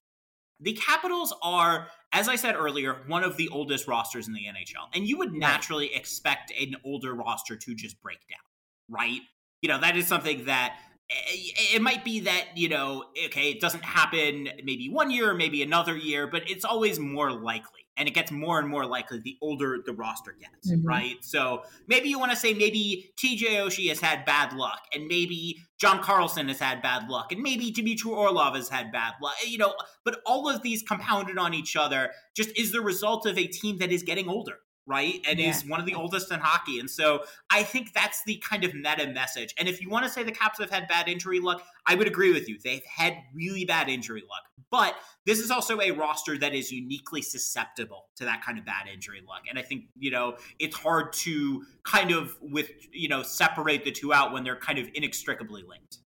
The 0.60 0.72
Capitals 0.72 1.32
are, 1.40 1.86
as 2.12 2.28
I 2.28 2.36
said 2.36 2.56
earlier, 2.56 3.02
one 3.06 3.24
of 3.24 3.36
the 3.36 3.48
oldest 3.48 3.86
rosters 3.86 4.28
in 4.28 4.34
the 4.34 4.46
NHL. 4.46 4.88
And 4.94 5.06
you 5.06 5.18
would 5.18 5.32
naturally 5.32 5.94
expect 5.94 6.52
an 6.58 6.76
older 6.84 7.14
roster 7.14 7.56
to 7.56 7.74
just 7.74 8.00
break 8.00 8.20
down, 8.28 8.40
right? 8.88 9.20
you 9.60 9.68
know, 9.68 9.80
that 9.80 9.96
is 9.96 10.06
something 10.06 10.44
that 10.44 10.76
eh, 11.10 11.74
it 11.74 11.82
might 11.82 12.04
be 12.04 12.20
that 12.20 12.44
you 12.54 12.68
know 12.68 13.04
okay 13.26 13.50
it 13.50 13.60
doesn't 13.60 13.84
happen 13.84 14.48
maybe 14.64 14.88
one 14.88 15.10
year 15.10 15.34
maybe 15.34 15.62
another 15.62 15.96
year 15.96 16.26
but 16.26 16.48
it's 16.50 16.64
always 16.64 16.98
more 16.98 17.32
likely 17.32 17.80
and 17.98 18.08
it 18.08 18.14
gets 18.14 18.30
more 18.30 18.58
and 18.58 18.68
more 18.68 18.86
likely 18.86 19.18
the 19.18 19.36
older 19.42 19.78
the 19.84 19.92
roster 19.92 20.34
gets 20.38 20.70
mm-hmm. 20.70 20.86
right 20.86 21.16
so 21.20 21.62
maybe 21.86 22.08
you 22.08 22.18
want 22.18 22.30
to 22.30 22.36
say 22.36 22.54
maybe 22.54 23.10
tj 23.16 23.42
oshie 23.42 23.88
has 23.88 24.00
had 24.00 24.24
bad 24.24 24.52
luck 24.54 24.80
and 24.94 25.06
maybe 25.06 25.58
john 25.78 26.02
carlson 26.02 26.48
has 26.48 26.58
had 26.60 26.80
bad 26.80 27.08
luck 27.08 27.32
and 27.32 27.42
maybe 27.42 27.70
dmitry 27.70 28.10
orlov 28.10 28.54
has 28.54 28.68
had 28.68 28.90
bad 28.92 29.12
luck 29.22 29.34
you 29.46 29.58
know 29.58 29.74
but 30.04 30.20
all 30.24 30.48
of 30.48 30.62
these 30.62 30.82
compounded 30.82 31.38
on 31.38 31.52
each 31.52 31.76
other 31.76 32.10
just 32.34 32.56
is 32.58 32.72
the 32.72 32.80
result 32.80 33.26
of 33.26 33.36
a 33.36 33.46
team 33.46 33.78
that 33.78 33.92
is 33.92 34.02
getting 34.02 34.28
older 34.28 34.58
right? 34.88 35.20
And 35.28 35.38
yeah. 35.38 35.50
is 35.50 35.66
one 35.66 35.78
of 35.78 35.86
the 35.86 35.94
oldest 35.94 36.32
in 36.32 36.40
hockey. 36.40 36.80
And 36.80 36.90
so 36.90 37.24
I 37.50 37.62
think 37.62 37.92
that's 37.92 38.24
the 38.24 38.36
kind 38.36 38.64
of 38.64 38.74
meta 38.74 39.06
message. 39.06 39.54
And 39.58 39.68
if 39.68 39.82
you 39.82 39.90
want 39.90 40.06
to 40.06 40.10
say 40.10 40.22
the 40.22 40.32
Caps 40.32 40.58
have 40.58 40.70
had 40.70 40.88
bad 40.88 41.08
injury 41.08 41.40
luck, 41.40 41.62
I 41.86 41.94
would 41.94 42.08
agree 42.08 42.32
with 42.32 42.48
you. 42.48 42.58
They've 42.58 42.84
had 42.86 43.18
really 43.34 43.66
bad 43.66 43.88
injury 43.88 44.22
luck. 44.22 44.47
But 44.70 44.94
this 45.24 45.38
is 45.38 45.50
also 45.50 45.80
a 45.80 45.92
roster 45.92 46.36
that 46.38 46.54
is 46.54 46.70
uniquely 46.70 47.22
susceptible 47.22 48.06
to 48.16 48.24
that 48.24 48.44
kind 48.44 48.58
of 48.58 48.66
bad 48.66 48.86
injury 48.92 49.22
luck. 49.26 49.42
And 49.48 49.58
I 49.58 49.62
think, 49.62 49.84
you 49.98 50.10
know, 50.10 50.36
it's 50.58 50.76
hard 50.76 51.12
to 51.14 51.64
kind 51.84 52.10
of 52.10 52.36
with, 52.42 52.70
you 52.92 53.08
know, 53.08 53.22
separate 53.22 53.84
the 53.84 53.92
two 53.92 54.12
out 54.12 54.32
when 54.32 54.44
they're 54.44 54.56
kind 54.56 54.78
of 54.78 54.88
inextricably 54.94 55.62
linked. 55.66 55.98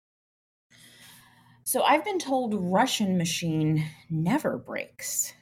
So 1.64 1.82
I've 1.82 2.04
been 2.04 2.18
told 2.18 2.54
Russian 2.54 3.16
machine 3.16 3.84
never 4.10 4.58
breaks. 4.58 5.32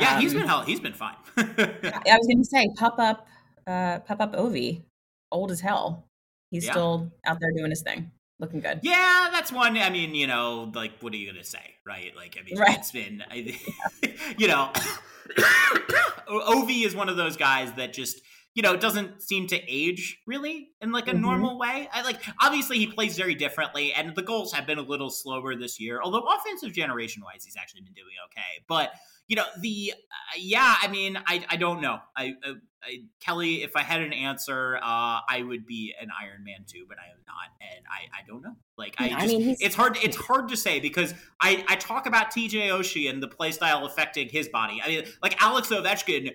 Yeah, 0.00 0.16
um, 0.16 0.20
he's 0.20 0.34
been 0.34 0.46
hell. 0.46 0.62
He's 0.62 0.80
been 0.80 0.92
fine. 0.92 1.16
I 1.36 2.16
was 2.16 2.26
going 2.26 2.42
to 2.42 2.44
say, 2.44 2.68
pop 2.76 2.98
up, 2.98 3.26
uh, 3.66 4.00
pop 4.00 4.20
up 4.20 4.34
Ovi, 4.34 4.82
old 5.30 5.50
as 5.50 5.60
hell. 5.60 6.06
He's 6.50 6.66
yeah. 6.66 6.72
still 6.72 7.12
out 7.26 7.38
there 7.40 7.50
doing 7.56 7.70
his 7.70 7.82
thing, 7.82 8.10
looking 8.38 8.60
good. 8.60 8.80
Yeah, 8.82 9.28
that's 9.32 9.52
one. 9.52 9.76
I 9.76 9.90
mean, 9.90 10.14
you 10.14 10.26
know, 10.26 10.70
like, 10.74 10.92
what 11.00 11.12
are 11.12 11.16
you 11.16 11.30
going 11.30 11.42
to 11.42 11.48
say, 11.48 11.74
right? 11.86 12.12
Like, 12.16 12.36
I 12.40 12.44
mean, 12.44 12.58
right. 12.58 12.78
it's 12.78 12.92
been, 12.92 13.22
I, 13.30 13.58
you 14.38 14.48
know, 14.48 14.70
Ovi 16.28 16.84
is 16.84 16.94
one 16.94 17.08
of 17.08 17.16
those 17.16 17.36
guys 17.36 17.72
that 17.74 17.92
just 17.92 18.20
you 18.54 18.62
know, 18.62 18.76
doesn't 18.76 19.20
seem 19.20 19.48
to 19.48 19.60
age 19.68 20.20
really 20.26 20.70
in 20.80 20.92
like 20.92 21.08
a 21.08 21.10
mm-hmm. 21.10 21.22
normal 21.22 21.58
way. 21.58 21.88
I 21.92 22.02
like 22.02 22.22
obviously 22.40 22.78
he 22.78 22.86
plays 22.86 23.16
very 23.16 23.34
differently, 23.34 23.92
and 23.92 24.14
the 24.14 24.22
goals 24.22 24.52
have 24.52 24.66
been 24.66 24.78
a 24.78 24.82
little 24.82 25.10
slower 25.10 25.56
this 25.56 25.80
year. 25.80 26.00
Although 26.00 26.20
offensive 26.20 26.72
generation 26.72 27.22
wise, 27.24 27.44
he's 27.44 27.56
actually 27.56 27.82
been 27.82 27.94
doing 27.94 28.14
okay. 28.26 28.64
But 28.68 28.92
you 29.28 29.36
know, 29.36 29.44
the 29.60 29.92
uh, 29.94 30.36
yeah, 30.38 30.76
I 30.80 30.88
mean, 30.88 31.18
I 31.26 31.44
I 31.48 31.56
don't 31.56 31.80
know. 31.80 31.98
I, 32.16 32.34
uh, 32.46 32.54
I, 32.82 33.04
Kelly, 33.20 33.62
if 33.62 33.76
I 33.76 33.82
had 33.82 34.02
an 34.02 34.12
answer, 34.12 34.76
uh, 34.76 35.20
I 35.28 35.42
would 35.42 35.66
be 35.66 35.94
an 36.00 36.08
Iron 36.20 36.44
Man 36.44 36.64
too, 36.66 36.84
but 36.86 36.98
I 36.98 37.10
am 37.10 37.18
not, 37.26 37.50
and 37.60 37.84
I 37.88 38.20
I 38.20 38.26
don't 38.26 38.42
know. 38.42 38.56
Like 38.76 38.94
I, 38.98 39.08
just, 39.08 39.22
I 39.22 39.26
mean, 39.26 39.56
it's 39.60 39.74
hard 39.74 39.96
it's 40.02 40.16
hard 40.16 40.48
to 40.50 40.56
say 40.56 40.80
because 40.80 41.14
I 41.40 41.64
I 41.68 41.76
talk 41.76 42.06
about 42.06 42.32
TJ 42.32 42.68
Oshie 42.68 43.08
and 43.08 43.22
the 43.22 43.28
play 43.28 43.52
style 43.52 43.86
affecting 43.86 44.28
his 44.28 44.48
body. 44.48 44.80
I 44.84 44.88
mean, 44.88 45.04
like 45.22 45.40
Alex 45.42 45.68
Ovechkin 45.68 46.34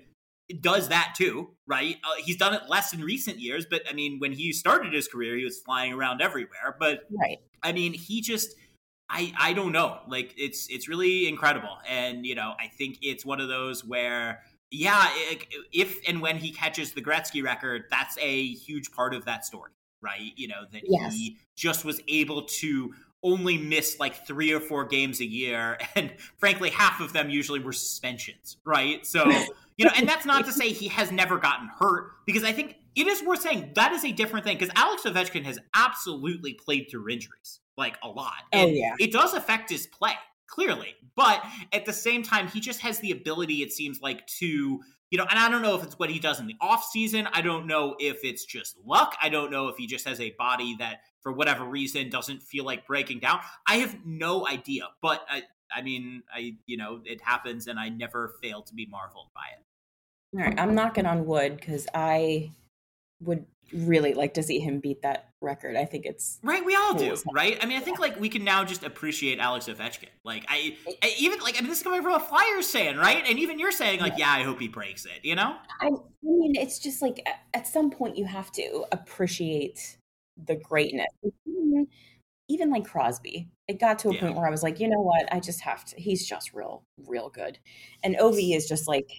does 0.59 0.89
that 0.89 1.13
too, 1.15 1.51
right? 1.67 1.97
Uh, 2.03 2.23
he's 2.23 2.37
done 2.37 2.55
it 2.55 2.63
less 2.67 2.91
in 2.91 3.03
recent 3.03 3.39
years, 3.39 3.67
but 3.69 3.83
I 3.87 3.93
mean, 3.93 4.17
when 4.17 4.31
he 4.31 4.51
started 4.51 4.93
his 4.93 5.07
career, 5.07 5.37
he 5.37 5.43
was 5.43 5.59
flying 5.59 5.93
around 5.93 6.21
everywhere. 6.23 6.75
But 6.79 7.01
right, 7.11 7.37
I 7.61 7.71
mean, 7.71 7.93
he 7.93 8.21
just. 8.21 8.55
I, 9.09 9.33
I 9.39 9.53
don't 9.53 9.71
know. 9.71 9.99
Like 10.07 10.33
it's 10.37 10.67
it's 10.69 10.87
really 10.87 11.27
incredible, 11.27 11.77
and 11.87 12.25
you 12.25 12.35
know 12.35 12.53
I 12.59 12.67
think 12.67 12.99
it's 13.01 13.25
one 13.25 13.41
of 13.41 13.47
those 13.47 13.83
where 13.83 14.41
yeah, 14.71 15.07
if 15.71 15.99
and 16.07 16.21
when 16.21 16.37
he 16.37 16.51
catches 16.51 16.93
the 16.93 17.01
Gretzky 17.01 17.43
record, 17.43 17.85
that's 17.89 18.17
a 18.19 18.47
huge 18.47 18.91
part 18.91 19.13
of 19.13 19.25
that 19.25 19.45
story, 19.45 19.71
right? 20.01 20.31
You 20.35 20.49
know 20.49 20.65
that 20.71 20.83
yes. 20.85 21.13
he 21.13 21.37
just 21.55 21.85
was 21.85 22.01
able 22.07 22.43
to 22.43 22.93
only 23.21 23.57
miss 23.57 23.99
like 23.99 24.25
three 24.25 24.53
or 24.53 24.59
four 24.59 24.85
games 24.85 25.21
a 25.21 25.25
year, 25.25 25.77
and 25.95 26.13
frankly, 26.37 26.69
half 26.69 27.01
of 27.01 27.13
them 27.13 27.29
usually 27.29 27.59
were 27.59 27.73
suspensions, 27.73 28.57
right? 28.65 29.05
So 29.05 29.31
You 29.79 29.85
know, 29.85 29.91
and 29.95 30.09
that's 30.09 30.25
not 30.25 30.43
to 30.43 30.51
say 30.51 30.73
he 30.73 30.89
has 30.89 31.09
never 31.09 31.37
gotten 31.37 31.69
hurt, 31.69 32.11
because 32.25 32.43
I 32.43 32.51
think 32.51 32.75
it 32.97 33.07
is 33.07 33.23
worth 33.23 33.39
saying 33.39 33.71
that 33.75 33.93
is 33.93 34.03
a 34.03 34.11
different 34.11 34.45
thing. 34.45 34.57
Because 34.57 34.73
Alex 34.75 35.03
Ovechkin 35.03 35.45
has 35.45 35.57
absolutely 35.73 36.53
played 36.53 36.87
through 36.91 37.07
injuries, 37.07 37.61
like 37.79 37.97
a 38.03 38.07
lot. 38.07 38.43
And 38.51 38.69
oh 38.69 38.73
yeah, 38.73 38.93
it 38.99 39.11
does 39.11 39.33
affect 39.33 39.71
his 39.71 39.87
play 39.87 40.13
clearly, 40.47 40.95
but 41.15 41.43
at 41.73 41.85
the 41.85 41.93
same 41.93 42.21
time, 42.21 42.47
he 42.47 42.59
just 42.59 42.81
has 42.81 42.99
the 42.99 43.11
ability. 43.11 43.63
It 43.63 43.71
seems 43.71 44.01
like 44.01 44.27
to 44.39 44.81
you 45.11 45.17
know, 45.17 45.25
and 45.29 45.39
I 45.39 45.49
don't 45.49 45.63
know 45.63 45.75
if 45.75 45.83
it's 45.83 45.97
what 45.97 46.11
he 46.11 46.19
does 46.19 46.39
in 46.39 46.45
the 46.45 46.55
off 46.61 46.83
season. 46.83 47.27
I 47.33 47.41
don't 47.41 47.65
know 47.65 47.95
if 47.97 48.23
it's 48.23 48.45
just 48.45 48.77
luck. 48.85 49.15
I 49.21 49.29
don't 49.29 49.49
know 49.49 49.67
if 49.67 49.75
he 49.77 49.87
just 49.87 50.07
has 50.07 50.19
a 50.21 50.31
body 50.31 50.75
that, 50.77 51.01
for 51.21 51.31
whatever 51.31 51.65
reason, 51.65 52.09
doesn't 52.09 52.43
feel 52.43 52.63
like 52.63 52.85
breaking 52.85 53.19
down. 53.19 53.39
I 53.67 53.77
have 53.77 53.97
no 54.05 54.47
idea, 54.47 54.83
but 55.01 55.25
I, 55.27 55.43
I 55.75 55.81
mean, 55.81 56.23
I 56.33 56.55
you 56.67 56.77
know, 56.77 57.01
it 57.05 57.21
happens, 57.21 57.67
and 57.67 57.79
I 57.79 57.89
never 57.89 58.35
fail 58.41 58.61
to 58.61 58.73
be 58.73 58.85
marveled 58.85 59.29
by 59.33 59.41
it. 59.57 59.65
All 60.37 60.45
right, 60.45 60.59
I'm 60.59 60.75
knocking 60.75 61.07
on 61.07 61.25
wood 61.25 61.57
because 61.57 61.87
I 61.93 62.51
would 63.21 63.45
really 63.73 64.13
like 64.13 64.33
to 64.33 64.43
see 64.43 64.59
him 64.59 64.79
beat 64.79 65.01
that 65.01 65.29
record. 65.41 65.75
I 65.75 65.85
think 65.85 66.05
it's 66.05 66.39
right. 66.43 66.63
We 66.63 66.75
all 66.75 66.93
do, 66.93 67.15
right? 67.33 67.57
I 67.61 67.65
mean, 67.65 67.77
I 67.77 67.81
think 67.81 67.97
yeah. 67.97 68.03
like 68.03 68.19
we 68.19 68.29
can 68.29 68.43
now 68.43 68.63
just 68.63 68.83
appreciate 68.83 69.39
Alex 69.39 69.67
Ovechkin. 69.67 70.09
Like 70.23 70.45
I, 70.47 70.77
I, 71.03 71.13
even 71.17 71.39
like 71.39 71.57
I 71.57 71.61
mean, 71.61 71.69
this 71.69 71.79
is 71.79 71.83
coming 71.83 72.01
from 72.01 72.13
a 72.13 72.19
Flyers 72.19 72.67
saying, 72.67 72.97
right? 72.97 73.23
And 73.27 73.39
even 73.39 73.59
you're 73.59 73.71
saying 73.71 73.99
like, 73.99 74.17
yeah, 74.17 74.31
I 74.31 74.43
hope 74.43 74.59
he 74.59 74.67
breaks 74.67 75.05
it. 75.05 75.23
You 75.23 75.35
know? 75.35 75.55
I, 75.81 75.89
mean, 76.23 76.55
it's 76.55 76.79
just 76.79 77.01
like 77.01 77.25
at 77.53 77.67
some 77.67 77.91
point 77.91 78.17
you 78.17 78.25
have 78.25 78.51
to 78.53 78.85
appreciate 78.91 79.97
the 80.45 80.55
greatness. 80.55 81.07
Even, 81.45 81.87
even 82.47 82.69
like 82.71 82.85
Crosby, 82.85 83.49
it 83.67 83.79
got 83.79 83.99
to 83.99 84.09
a 84.09 84.13
yeah. 84.13 84.21
point 84.21 84.35
where 84.35 84.47
I 84.47 84.51
was 84.51 84.63
like, 84.63 84.79
you 84.79 84.87
know 84.87 85.01
what? 85.01 85.31
I 85.31 85.39
just 85.39 85.61
have 85.61 85.85
to. 85.85 85.95
He's 85.95 86.27
just 86.27 86.53
real, 86.53 86.83
real 87.05 87.29
good. 87.29 87.59
And 88.03 88.15
Ovi 88.15 88.55
is 88.55 88.67
just 88.67 88.87
like 88.87 89.11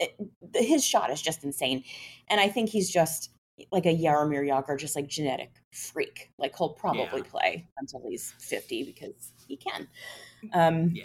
it, 0.00 0.16
his 0.54 0.84
shot 0.84 1.10
is 1.10 1.22
just 1.22 1.44
insane. 1.44 1.84
And 2.28 2.40
I 2.40 2.48
think 2.48 2.70
he's 2.70 2.90
just 2.90 3.30
like 3.70 3.86
a 3.86 3.96
Jaromir 3.96 4.46
Jagr, 4.46 4.78
just 4.78 4.96
like 4.96 5.06
genetic 5.06 5.52
freak. 5.70 6.30
Like 6.38 6.56
he'll 6.56 6.70
probably 6.70 7.02
yeah. 7.02 7.30
play 7.30 7.68
until 7.78 8.02
he's 8.08 8.34
50 8.38 8.84
because 8.84 9.32
he 9.46 9.56
can. 9.56 9.86
Um, 10.52 10.90
yeah. 10.94 11.04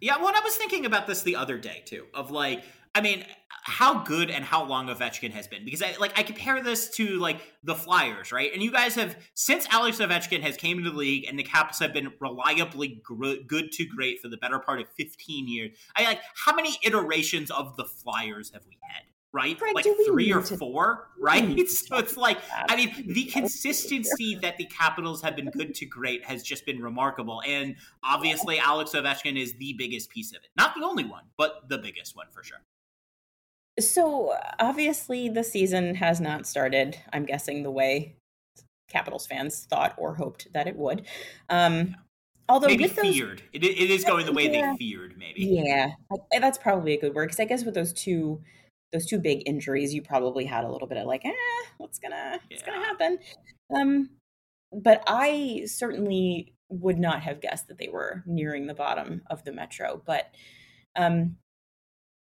Yeah. 0.00 0.18
Well, 0.18 0.32
I 0.34 0.40
was 0.44 0.56
thinking 0.56 0.86
about 0.86 1.06
this 1.06 1.22
the 1.22 1.36
other 1.36 1.58
day 1.58 1.82
too, 1.84 2.06
of 2.14 2.30
like, 2.30 2.62
I 2.96 3.02
mean, 3.02 3.26
how 3.48 4.02
good 4.04 4.30
and 4.30 4.42
how 4.42 4.64
long 4.64 4.86
Ovechkin 4.86 5.30
has 5.32 5.46
been 5.46 5.66
because 5.66 5.82
I 5.82 5.94
like 6.00 6.18
I 6.18 6.22
compare 6.22 6.62
this 6.62 6.88
to 6.92 7.18
like 7.18 7.42
the 7.62 7.74
Flyers, 7.74 8.32
right? 8.32 8.50
And 8.54 8.62
you 8.62 8.72
guys 8.72 8.94
have 8.94 9.16
since 9.34 9.66
Alex 9.70 9.98
Ovechkin 9.98 10.40
has 10.40 10.56
came 10.56 10.78
into 10.78 10.90
the 10.90 10.96
league 10.96 11.26
and 11.28 11.38
the 11.38 11.42
Caps 11.42 11.78
have 11.80 11.92
been 11.92 12.10
reliably 12.20 13.02
gr- 13.04 13.42
good 13.46 13.70
to 13.72 13.84
great 13.84 14.20
for 14.20 14.28
the 14.28 14.38
better 14.38 14.58
part 14.58 14.80
of 14.80 14.88
15 14.96 15.46
years. 15.46 15.76
I 15.94 16.04
like 16.04 16.20
how 16.46 16.54
many 16.54 16.78
iterations 16.82 17.50
of 17.50 17.76
the 17.76 17.84
Flyers 17.84 18.50
have 18.54 18.62
we 18.66 18.78
had? 18.88 19.02
right? 19.32 19.58
Greg, 19.58 19.74
like 19.74 19.86
three 20.06 20.32
or 20.32 20.40
four, 20.40 21.08
right? 21.20 21.68
So 21.68 21.98
it's 21.98 22.16
like, 22.16 22.38
I 22.70 22.76
mean, 22.76 23.12
the 23.12 23.24
consistency 23.24 24.36
that 24.36 24.56
the 24.56 24.64
Capitals 24.64 25.20
have 25.20 25.36
been 25.36 25.50
good 25.50 25.74
to 25.74 25.84
great 25.84 26.24
has 26.24 26.42
just 26.42 26.64
been 26.64 26.80
remarkable. 26.80 27.42
And 27.46 27.76
obviously, 28.02 28.58
Alex 28.58 28.92
Ovechkin 28.92 29.38
is 29.38 29.52
the 29.58 29.74
biggest 29.76 30.08
piece 30.08 30.30
of 30.30 30.36
it. 30.36 30.48
Not 30.56 30.74
the 30.74 30.84
only 30.84 31.04
one, 31.04 31.24
but 31.36 31.68
the 31.68 31.76
biggest 31.76 32.16
one 32.16 32.28
for 32.32 32.42
sure. 32.42 32.62
So 33.78 34.34
obviously, 34.58 35.28
the 35.28 35.44
season 35.44 35.94
has 35.96 36.20
not 36.20 36.46
started, 36.46 36.96
I'm 37.12 37.24
guessing, 37.24 37.62
the 37.62 37.70
way 37.70 38.16
Capitals 38.88 39.26
fans 39.26 39.66
thought 39.68 39.94
or 39.98 40.14
hoped 40.14 40.48
that 40.54 40.66
it 40.66 40.76
would. 40.76 41.06
Um, 41.48 41.96
although 42.48 42.68
maybe 42.68 42.86
feared, 42.86 43.42
it, 43.52 43.64
it 43.64 43.90
is 43.90 44.04
going 44.04 44.26
the 44.26 44.32
way 44.32 44.50
yeah, 44.50 44.72
they 44.72 44.78
feared. 44.78 45.18
Maybe, 45.18 45.44
yeah, 45.44 45.90
that's 46.38 46.58
probably 46.58 46.94
a 46.94 47.00
good 47.00 47.14
word 47.14 47.26
because 47.26 47.40
I 47.40 47.44
guess 47.44 47.64
with 47.64 47.74
those 47.74 47.92
two 47.92 48.40
those 48.92 49.06
two 49.06 49.18
big 49.18 49.42
injuries, 49.46 49.92
you 49.92 50.02
probably 50.02 50.44
had 50.44 50.64
a 50.64 50.70
little 50.70 50.88
bit 50.88 50.98
of 50.98 51.06
like, 51.06 51.24
eh, 51.24 51.32
what's 51.78 51.98
gonna 51.98 52.38
what's 52.48 52.62
gonna 52.62 52.84
happen? 52.84 53.18
Um, 53.74 54.10
but 54.72 55.02
I 55.06 55.64
certainly 55.66 56.54
would 56.68 56.98
not 56.98 57.22
have 57.22 57.40
guessed 57.40 57.68
that 57.68 57.78
they 57.78 57.88
were 57.88 58.22
nearing 58.26 58.66
the 58.66 58.74
bottom 58.74 59.22
of 59.28 59.44
the 59.44 59.52
metro. 59.52 60.00
But 60.04 60.34
um, 60.94 61.36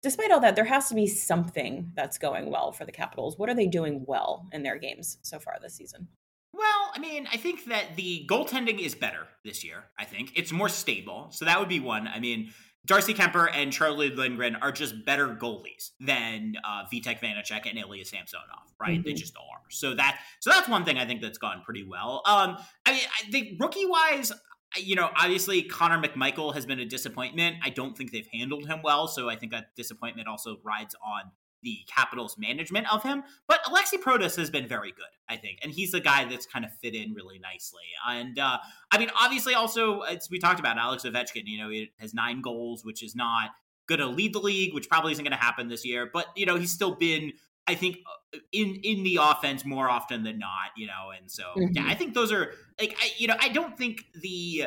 despite 0.02 0.32
all 0.32 0.40
that, 0.40 0.56
there 0.56 0.66
has 0.66 0.90
to 0.90 0.96
be 0.96 1.08
something 1.08 1.92
that's 1.96 2.18
going 2.18 2.50
well 2.52 2.72
for 2.72 2.86
the 2.86 2.92
Capitals. 2.92 3.38
What 3.38 3.50
are 3.50 3.56
they 3.56 3.68
doing 3.68 4.04
well 4.08 4.48
in 4.52 4.64
their 4.64 4.78
games 4.78 5.18
so 5.22 5.40
far 5.40 5.58
this 5.62 5.76
season? 5.76 6.08
Well, 6.54 6.92
I 6.94 7.00
mean, 7.00 7.28
I 7.32 7.38
think 7.38 7.66
that 7.66 7.96
the 7.96 8.26
goaltending 8.30 8.80
is 8.80 8.94
better 8.94 9.28
this 9.46 9.64
year. 9.64 9.86
I 9.98 10.06
think 10.06 10.34
it's 10.36 10.52
more 10.52 10.70
stable. 10.70 11.28
So 11.32 11.46
that 11.46 11.60
would 11.60 11.70
be 11.70 11.80
one. 11.80 12.08
I 12.08 12.20
mean, 12.20 12.52
Darcy 12.86 13.14
Kuemper 13.14 13.50
and 13.54 13.72
Charlie 13.72 14.10
Lindgren 14.10 14.56
are 14.58 14.72
just 14.72 15.06
better 15.06 15.30
goalies 15.30 15.92
than 16.00 16.56
uh, 16.66 16.84
Vitek 16.92 17.20
Vanecek 17.20 17.70
and 17.70 17.78
Ilya 17.78 18.06
Samsonov, 18.06 18.44
right? 18.80 18.98
Mm-hmm. 19.00 19.04
They 19.04 19.14
just 19.14 19.36
are. 19.38 19.62
So 19.70 19.94
that 19.96 20.20
so 20.40 20.50
that's 20.50 20.68
one 20.68 20.84
thing 20.84 20.98
I 20.98 21.06
think 21.06 21.22
that's 21.22 21.38
gone 21.38 21.62
pretty 21.64 21.84
well. 21.84 22.22
Um, 22.26 22.58
I 22.86 22.92
mean, 22.94 23.04
I 23.22 23.32
think 23.32 23.62
rookie 23.62 23.86
wise, 23.86 24.32
you 24.78 24.96
know, 24.96 25.10
obviously 25.16 25.64
Connor 25.64 26.02
McMichael 26.02 26.54
has 26.54 26.66
been 26.66 26.80
a 26.80 26.86
disappointment. 26.86 27.58
I 27.64 27.70
don't 27.70 27.98
think 27.98 28.12
they've 28.12 28.28
handled 28.34 28.68
him 28.68 28.82
well, 28.84 29.08
so 29.08 29.30
I 29.30 29.36
think 29.36 29.52
that 29.52 29.76
disappointment 29.76 30.28
also 30.28 30.58
rides 30.64 30.96
on 31.06 31.32
the 31.64 31.80
Capitals' 31.88 32.38
management 32.38 32.92
of 32.92 33.04
him. 33.04 33.24
But 33.48 33.64
Aliaksei 33.64 34.02
Protas 34.02 34.36
has 34.38 34.50
been 34.50 34.68
very 34.68 34.92
good, 34.92 35.06
I 35.30 35.38
think, 35.38 35.60
and 35.62 35.72
he's 35.72 35.92
the 35.92 36.00
guy 36.00 36.26
that's 36.26 36.46
kind 36.46 36.66
of 36.66 36.72
fit 36.82 36.96
in 36.96 37.14
really 37.14 37.40
nicely. 37.40 37.84
And 38.08 38.40
uh, 38.40 38.58
I 38.92 38.98
mean, 38.98 39.10
obviously, 39.20 39.54
also 39.54 40.02
as 40.02 40.28
we 40.30 40.40
talked 40.40 40.60
about, 40.60 40.78
Alex 40.78 41.04
Ovechkin, 41.04 41.44
you 41.46 41.60
know, 41.60 41.70
he 41.70 41.92
has 42.00 42.14
nine 42.14 42.42
goals, 42.42 42.84
which 42.84 43.04
is 43.04 43.16
not 43.16 43.52
going 43.88 44.00
to 44.00 44.08
lead 44.08 44.34
the 44.34 44.40
league, 44.40 44.74
which 44.74 44.90
probably 44.90 45.12
isn't 45.12 45.24
going 45.24 45.38
to 45.38 45.44
happen 45.44 45.68
this 45.68 45.86
year. 45.86 46.10
But 46.12 46.28
you 46.36 46.46
know, 46.46 46.56
he's 46.56 46.72
still 46.72 46.96
been. 46.96 47.34
I 47.68 47.76
think 47.76 47.98
uh, 48.34 48.40
in 48.52 48.76
in 48.84 49.04
the 49.04 49.20
offense 49.22 49.66
more 49.66 49.90
often 49.90 50.24
than 50.24 50.40
not, 50.40 50.72
you 50.76 50.88
know, 50.88 51.12
and 51.18 51.30
so 51.30 51.44
mm-hmm. 51.56 51.74
yeah, 51.74 51.86
I 51.88 51.96
think 51.96 52.14
those 52.14 52.32
are 52.32 52.54
like 52.80 52.96
I, 53.02 53.12
you 53.18 53.28
know 53.28 53.36
I 53.40 53.50
don't 53.50 53.78
think 53.78 54.06
the 54.16 54.66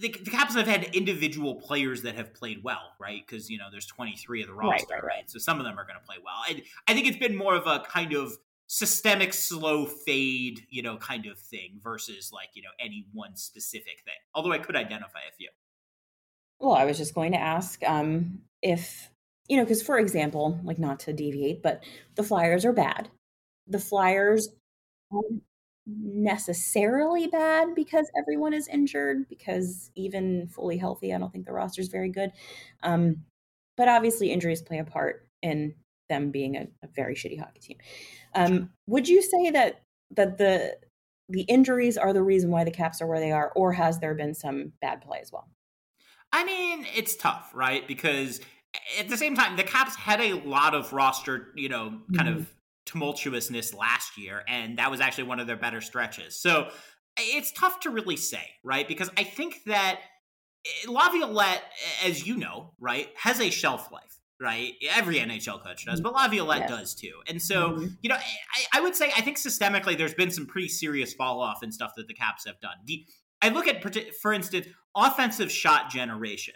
the, 0.00 0.08
the 0.08 0.30
Caps 0.30 0.54
have 0.54 0.66
had 0.66 0.84
individual 0.94 1.56
players 1.56 2.02
that 2.02 2.14
have 2.16 2.34
played 2.34 2.62
well, 2.64 2.94
right? 2.98 3.22
Because 3.26 3.50
you 3.50 3.58
know 3.58 3.66
there's 3.70 3.86
23 3.86 4.42
of 4.42 4.48
the 4.48 4.54
roster, 4.54 4.86
right, 4.90 5.02
right, 5.02 5.04
right. 5.04 5.30
So 5.30 5.38
some 5.38 5.58
of 5.58 5.64
them 5.64 5.78
are 5.78 5.84
going 5.84 5.98
to 5.98 6.04
play 6.04 6.16
well. 6.24 6.34
I, 6.46 6.62
I 6.88 6.94
think 6.94 7.06
it's 7.06 7.18
been 7.18 7.36
more 7.36 7.54
of 7.54 7.66
a 7.66 7.80
kind 7.80 8.14
of 8.14 8.36
systemic 8.66 9.32
slow 9.32 9.86
fade, 9.86 10.66
you 10.70 10.82
know, 10.82 10.96
kind 10.96 11.26
of 11.26 11.38
thing 11.38 11.80
versus 11.82 12.30
like 12.32 12.48
you 12.54 12.62
know 12.62 12.70
any 12.80 13.06
one 13.12 13.36
specific 13.36 14.02
thing. 14.04 14.14
Although 14.34 14.52
I 14.52 14.58
could 14.58 14.76
identify 14.76 15.20
a 15.28 15.34
few. 15.36 15.48
Well, 16.58 16.74
I 16.74 16.84
was 16.84 16.98
just 16.98 17.14
going 17.14 17.32
to 17.32 17.38
ask 17.38 17.82
um, 17.84 18.40
if 18.62 19.10
you 19.48 19.56
know, 19.56 19.64
because 19.64 19.82
for 19.82 19.98
example, 19.98 20.60
like 20.64 20.78
not 20.78 21.00
to 21.00 21.12
deviate, 21.12 21.62
but 21.62 21.82
the 22.14 22.22
Flyers 22.22 22.64
are 22.64 22.72
bad. 22.72 23.08
The 23.66 23.78
Flyers 23.78 24.48
aren't 25.12 25.42
necessarily 25.86 27.26
bad 27.28 27.74
because 27.74 28.10
everyone 28.18 28.52
is 28.52 28.68
injured 28.68 29.26
because 29.28 29.90
even 29.94 30.46
fully 30.48 30.76
healthy 30.76 31.14
i 31.14 31.18
don't 31.18 31.32
think 31.32 31.46
the 31.46 31.52
roster 31.52 31.80
is 31.80 31.88
very 31.88 32.10
good. 32.10 32.30
Um, 32.82 33.24
but 33.76 33.88
obviously 33.88 34.30
injuries 34.30 34.60
play 34.60 34.78
a 34.78 34.84
part 34.84 35.26
in 35.40 35.74
them 36.08 36.30
being 36.30 36.56
a, 36.56 36.66
a 36.82 36.88
very 36.94 37.14
shitty 37.14 37.38
hockey 37.38 37.60
team. 37.60 37.78
Um, 38.34 38.70
would 38.86 39.08
you 39.08 39.22
say 39.22 39.50
that 39.50 39.82
that 40.10 40.36
the 40.36 40.76
the 41.30 41.42
injuries 41.42 41.96
are 41.96 42.12
the 42.12 42.22
reason 42.22 42.50
why 42.50 42.64
the 42.64 42.70
caps 42.70 43.00
are 43.00 43.06
where 43.06 43.20
they 43.20 43.32
are 43.32 43.52
or 43.54 43.72
has 43.72 43.98
there 44.00 44.14
been 44.14 44.34
some 44.34 44.72
bad 44.80 45.00
play 45.00 45.20
as 45.22 45.32
well? 45.32 45.48
I 46.32 46.44
mean 46.44 46.86
it's 46.94 47.16
tough 47.16 47.52
right? 47.54 47.86
Because 47.88 48.40
at 48.98 49.08
the 49.08 49.16
same 49.16 49.34
time 49.34 49.56
the 49.56 49.62
caps 49.62 49.96
had 49.96 50.20
a 50.20 50.34
lot 50.34 50.74
of 50.74 50.92
roster 50.92 51.48
you 51.54 51.68
know 51.68 52.00
kind 52.14 52.28
mm-hmm. 52.28 52.38
of 52.38 52.54
tumultuousness 52.88 53.76
last 53.76 54.16
year, 54.16 54.42
and 54.48 54.78
that 54.78 54.90
was 54.90 55.00
actually 55.00 55.24
one 55.24 55.40
of 55.40 55.46
their 55.46 55.56
better 55.56 55.80
stretches. 55.80 56.36
So 56.36 56.70
it's 57.18 57.52
tough 57.52 57.80
to 57.80 57.90
really 57.90 58.16
say, 58.16 58.42
right? 58.64 58.86
Because 58.86 59.10
I 59.16 59.24
think 59.24 59.64
that 59.66 60.00
eh, 60.64 60.90
Laviolette, 60.90 61.62
as 62.04 62.26
you 62.26 62.36
know, 62.36 62.72
right, 62.80 63.08
has 63.16 63.40
a 63.40 63.50
shelf 63.50 63.92
life. 63.92 64.04
Right, 64.40 64.74
every 64.90 65.16
NHL 65.16 65.64
coach 65.64 65.84
does, 65.84 66.00
but 66.00 66.12
Laviolette 66.12 66.60
yes. 66.60 66.70
does 66.70 66.94
too. 66.94 67.14
And 67.26 67.42
so, 67.42 67.70
mm-hmm. 67.70 67.86
you 68.02 68.08
know, 68.08 68.14
I, 68.14 68.78
I, 68.78 68.80
would 68.80 68.94
say 68.94 69.10
I 69.16 69.20
think 69.20 69.36
systemically 69.36 69.98
there's 69.98 70.14
been 70.14 70.30
some 70.30 70.46
pretty 70.46 70.68
serious 70.68 71.12
fall 71.12 71.40
off 71.40 71.64
in 71.64 71.72
stuff 71.72 71.94
that 71.96 72.06
the 72.06 72.14
Caps 72.14 72.46
have 72.46 72.60
done. 72.60 72.76
The, 72.84 73.04
I 73.42 73.48
look 73.48 73.66
at, 73.66 73.82
for 74.14 74.32
instance, 74.32 74.68
offensive 74.94 75.50
shot 75.50 75.90
generation 75.90 76.54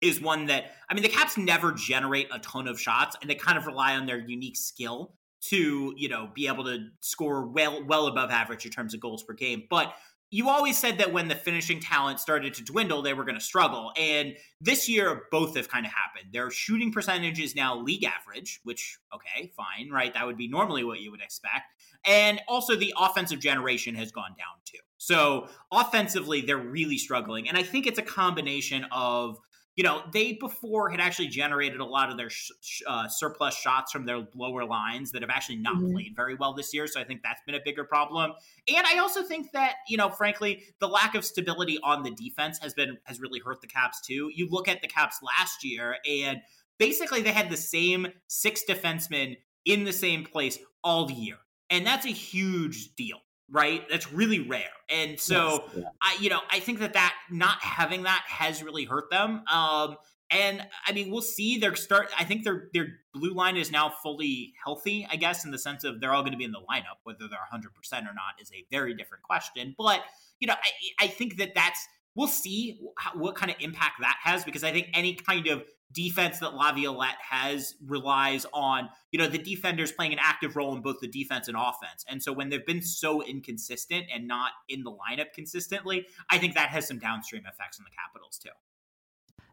is 0.00 0.20
one 0.20 0.46
that 0.46 0.72
I 0.88 0.94
mean 0.94 1.02
the 1.02 1.08
Caps 1.08 1.36
never 1.36 1.72
generate 1.72 2.28
a 2.32 2.38
ton 2.38 2.68
of 2.68 2.80
shots, 2.80 3.16
and 3.20 3.30
they 3.30 3.34
kind 3.34 3.58
of 3.58 3.66
rely 3.66 3.96
on 3.96 4.06
their 4.06 4.18
unique 4.18 4.56
skill 4.56 5.14
to 5.42 5.94
you 5.96 6.08
know 6.08 6.28
be 6.34 6.46
able 6.48 6.64
to 6.64 6.88
score 7.00 7.46
well 7.46 7.84
well 7.84 8.06
above 8.06 8.30
average 8.30 8.64
in 8.64 8.70
terms 8.70 8.94
of 8.94 9.00
goals 9.00 9.22
per 9.22 9.32
game. 9.32 9.64
But 9.68 9.94
you 10.30 10.48
always 10.48 10.76
said 10.76 10.98
that 10.98 11.12
when 11.12 11.28
the 11.28 11.36
finishing 11.36 11.78
talent 11.78 12.18
started 12.18 12.52
to 12.54 12.64
dwindle 12.64 13.00
they 13.00 13.14
were 13.14 13.24
going 13.24 13.36
to 13.36 13.40
struggle 13.40 13.92
and 13.96 14.34
this 14.60 14.88
year 14.88 15.22
both 15.30 15.56
have 15.56 15.68
kind 15.68 15.86
of 15.86 15.92
happened. 15.92 16.32
Their 16.32 16.50
shooting 16.50 16.92
percentage 16.92 17.38
is 17.38 17.54
now 17.54 17.78
league 17.78 18.04
average 18.04 18.60
which 18.64 18.98
okay 19.14 19.52
fine 19.56 19.90
right? 19.90 20.12
That 20.14 20.26
would 20.26 20.36
be 20.36 20.48
normally 20.48 20.84
what 20.84 21.00
you 21.00 21.10
would 21.12 21.22
expect. 21.22 21.72
And 22.04 22.40
also 22.48 22.74
the 22.74 22.92
offensive 22.98 23.38
generation 23.38 23.94
has 23.94 24.10
gone 24.10 24.30
down 24.30 24.60
too. 24.64 24.78
So 24.98 25.48
offensively 25.70 26.40
they're 26.40 26.56
really 26.56 26.98
struggling 26.98 27.48
and 27.48 27.56
i 27.56 27.62
think 27.62 27.86
it's 27.86 27.98
a 27.98 28.02
combination 28.02 28.86
of 28.90 29.38
you 29.76 29.84
know, 29.84 30.02
they 30.12 30.32
before 30.32 30.88
had 30.88 31.00
actually 31.00 31.28
generated 31.28 31.80
a 31.80 31.84
lot 31.84 32.10
of 32.10 32.16
their 32.16 32.30
sh- 32.30 32.80
uh, 32.86 33.06
surplus 33.08 33.54
shots 33.54 33.92
from 33.92 34.06
their 34.06 34.26
lower 34.34 34.64
lines 34.64 35.12
that 35.12 35.20
have 35.20 35.30
actually 35.30 35.56
not 35.56 35.76
mm-hmm. 35.76 35.92
played 35.92 36.16
very 36.16 36.34
well 36.34 36.54
this 36.54 36.72
year. 36.72 36.86
So 36.86 36.98
I 36.98 37.04
think 37.04 37.20
that's 37.22 37.42
been 37.44 37.54
a 37.54 37.60
bigger 37.62 37.84
problem. 37.84 38.32
And 38.74 38.86
I 38.86 38.98
also 38.98 39.22
think 39.22 39.52
that, 39.52 39.74
you 39.86 39.98
know, 39.98 40.08
frankly, 40.08 40.62
the 40.80 40.88
lack 40.88 41.14
of 41.14 41.26
stability 41.26 41.78
on 41.82 42.02
the 42.02 42.10
defense 42.10 42.58
has 42.60 42.72
been 42.72 42.96
has 43.04 43.20
really 43.20 43.38
hurt 43.38 43.60
the 43.60 43.66
Caps 43.66 44.00
too. 44.00 44.30
You 44.34 44.48
look 44.50 44.66
at 44.66 44.80
the 44.80 44.88
Caps 44.88 45.18
last 45.22 45.62
year 45.62 45.96
and 46.08 46.40
basically 46.78 47.20
they 47.20 47.32
had 47.32 47.50
the 47.50 47.56
same 47.56 48.06
six 48.28 48.62
defensemen 48.66 49.36
in 49.66 49.84
the 49.84 49.92
same 49.92 50.24
place 50.24 50.58
all 50.82 51.04
the 51.04 51.14
year. 51.14 51.36
And 51.68 51.86
that's 51.86 52.06
a 52.06 52.10
huge 52.10 52.94
deal 52.94 53.18
right? 53.50 53.88
That's 53.88 54.12
really 54.12 54.40
rare. 54.40 54.64
And 54.88 55.18
so 55.18 55.64
yes, 55.74 55.76
yeah. 55.76 55.88
I 56.00 56.16
you 56.20 56.30
know, 56.30 56.40
I 56.50 56.60
think 56.60 56.78
that 56.80 56.94
that 56.94 57.14
not 57.30 57.60
having 57.60 58.04
that 58.04 58.24
has 58.26 58.62
really 58.62 58.84
hurt 58.84 59.10
them. 59.10 59.42
Um 59.52 59.96
and 60.30 60.66
I 60.84 60.92
mean, 60.92 61.10
we'll 61.10 61.22
see. 61.22 61.58
Their 61.58 61.76
start. 61.76 62.08
I 62.18 62.24
think 62.24 62.42
their 62.42 62.68
their 62.74 62.88
blue 63.14 63.32
line 63.32 63.56
is 63.56 63.70
now 63.70 63.92
fully 64.02 64.54
healthy. 64.64 65.06
I 65.08 65.16
guess 65.16 65.44
in 65.44 65.52
the 65.52 65.58
sense 65.58 65.84
of 65.84 66.00
they're 66.00 66.12
all 66.12 66.22
going 66.22 66.32
to 66.32 66.38
be 66.38 66.44
in 66.44 66.50
the 66.50 66.62
lineup. 66.68 66.98
Whether 67.04 67.28
they're 67.28 67.38
100 67.38 67.74
percent 67.74 68.06
or 68.06 68.14
not 68.14 68.40
is 68.40 68.50
a 68.52 68.64
very 68.70 68.94
different 68.94 69.22
question. 69.22 69.74
But 69.78 70.00
you 70.40 70.48
know, 70.48 70.54
I, 70.54 71.04
I 71.04 71.06
think 71.06 71.36
that 71.36 71.54
that's 71.54 71.86
we'll 72.16 72.26
see 72.26 72.80
how, 72.98 73.12
what 73.12 73.36
kind 73.36 73.50
of 73.50 73.56
impact 73.60 74.00
that 74.00 74.16
has 74.22 74.44
because 74.44 74.64
I 74.64 74.72
think 74.72 74.88
any 74.94 75.14
kind 75.14 75.46
of 75.46 75.62
defense 75.92 76.40
that 76.40 76.54
Laviolette 76.54 77.18
has 77.30 77.74
relies 77.84 78.46
on, 78.52 78.88
you 79.12 79.18
know, 79.18 79.28
the 79.28 79.38
defenders 79.38 79.92
playing 79.92 80.12
an 80.12 80.18
active 80.20 80.56
role 80.56 80.74
in 80.74 80.82
both 80.82 81.00
the 81.00 81.08
defense 81.08 81.48
and 81.48 81.56
offense. 81.56 82.04
And 82.08 82.22
so 82.22 82.32
when 82.32 82.48
they've 82.48 82.64
been 82.64 82.82
so 82.82 83.22
inconsistent 83.22 84.06
and 84.12 84.26
not 84.26 84.52
in 84.68 84.82
the 84.82 84.90
lineup 84.90 85.32
consistently, 85.34 86.06
I 86.30 86.38
think 86.38 86.54
that 86.54 86.68
has 86.68 86.86
some 86.86 86.98
downstream 86.98 87.42
effects 87.42 87.78
on 87.78 87.84
the 87.84 87.90
Capitals 87.90 88.38
too. 88.38 88.50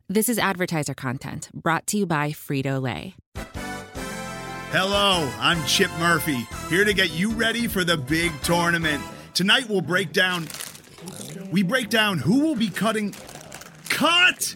This 0.09 0.27
is 0.27 0.37
advertiser 0.37 0.93
content 0.93 1.49
brought 1.53 1.87
to 1.87 1.97
you 1.97 2.05
by 2.05 2.31
Frito 2.31 2.81
Lay. 2.81 3.15
Hello, 4.71 5.31
I'm 5.39 5.63
Chip 5.65 5.91
Murphy, 5.99 6.47
here 6.67 6.83
to 6.83 6.93
get 6.93 7.11
you 7.11 7.31
ready 7.31 7.67
for 7.67 7.83
the 7.83 7.95
big 7.95 8.31
tournament. 8.41 9.03
Tonight 9.33 9.69
we'll 9.69 9.81
break 9.81 10.11
down 10.11 10.47
we 11.51 11.63
break 11.63 11.89
down 11.89 12.17
who 12.17 12.39
will 12.39 12.55
be 12.55 12.69
cutting 12.69 13.13
cut 13.89 14.55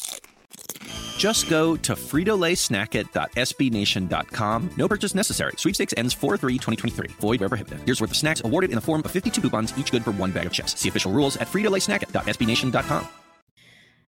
Just 1.17 1.49
go 1.49 1.75
to 1.77 1.95
fritolaysnacket.sbnation.com. 1.95 4.69
No 4.77 4.87
purchase 4.87 5.15
necessary. 5.15 5.53
Sweepstakes 5.57 5.95
ends 5.97 6.15
4-3-2023. 6.15 7.11
Void 7.13 7.39
where 7.39 7.49
prohibited. 7.49 7.81
Here's 7.85 7.99
worth 7.99 8.11
of 8.11 8.17
snacks 8.17 8.43
awarded 8.45 8.69
in 8.69 8.75
the 8.75 8.81
form 8.81 9.01
of 9.03 9.09
52 9.11 9.41
coupons, 9.41 9.75
each 9.77 9.91
good 9.91 10.03
for 10.03 10.11
one 10.11 10.31
bag 10.31 10.45
of 10.45 10.53
chips. 10.53 10.79
See 10.79 10.89
official 10.89 11.11
rules 11.11 11.37
at 11.37 11.47
fritolaysnacket.sbnation.com. 11.47 13.07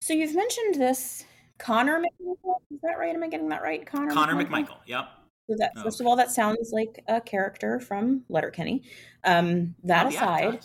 So 0.01 0.13
you've 0.13 0.35
mentioned 0.35 0.75
this 0.75 1.25
Connor 1.59 1.99
McMichael. 1.99 2.55
Is 2.71 2.79
that 2.81 2.97
right? 2.97 3.15
Am 3.15 3.23
I 3.23 3.27
getting 3.27 3.49
that 3.49 3.61
right? 3.61 3.85
Connor, 3.85 4.11
Connor 4.11 4.33
McMichael. 4.33 4.67
McMichael. 4.67 4.77
Yep. 4.87 5.09
So 5.49 5.55
that 5.59 5.71
oh. 5.77 5.83
first 5.83 6.01
of 6.01 6.07
all, 6.07 6.15
that 6.15 6.31
sounds 6.31 6.71
like 6.71 7.03
a 7.07 7.21
character 7.21 7.79
from 7.79 8.23
Letterkenny. 8.29 8.83
Um, 9.23 9.75
that 9.83 10.07
oh, 10.07 10.09
aside, 10.09 10.59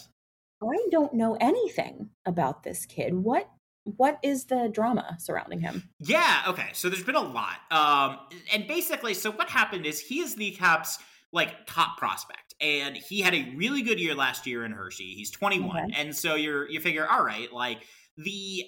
yeah, 0.62 0.68
I 0.68 0.88
don't 0.90 1.12
know 1.12 1.36
anything 1.40 2.10
about 2.24 2.62
this 2.62 2.86
kid. 2.86 3.14
What 3.14 3.48
what 3.96 4.18
is 4.22 4.46
the 4.46 4.68
drama 4.72 5.16
surrounding 5.18 5.60
him? 5.60 5.88
Yeah, 6.00 6.42
okay. 6.48 6.68
So 6.72 6.88
there's 6.88 7.04
been 7.04 7.14
a 7.14 7.20
lot. 7.20 7.58
Um 7.70 8.18
and 8.52 8.66
basically 8.66 9.14
so 9.14 9.30
what 9.30 9.48
happened 9.48 9.86
is 9.86 10.00
he 10.00 10.20
is 10.20 10.34
the 10.34 10.50
Caps 10.52 10.98
like 11.32 11.66
top 11.66 11.98
prospect 11.98 12.54
and 12.60 12.96
he 12.96 13.20
had 13.20 13.34
a 13.34 13.52
really 13.56 13.82
good 13.82 14.00
year 14.00 14.14
last 14.14 14.46
year 14.46 14.64
in 14.64 14.72
Hershey. 14.72 15.14
He's 15.14 15.30
21. 15.30 15.70
Okay. 15.76 16.00
And 16.00 16.16
so 16.16 16.34
you're 16.34 16.68
you 16.68 16.80
figure 16.80 17.06
all 17.10 17.24
right, 17.24 17.52
like 17.52 17.78
the 18.16 18.64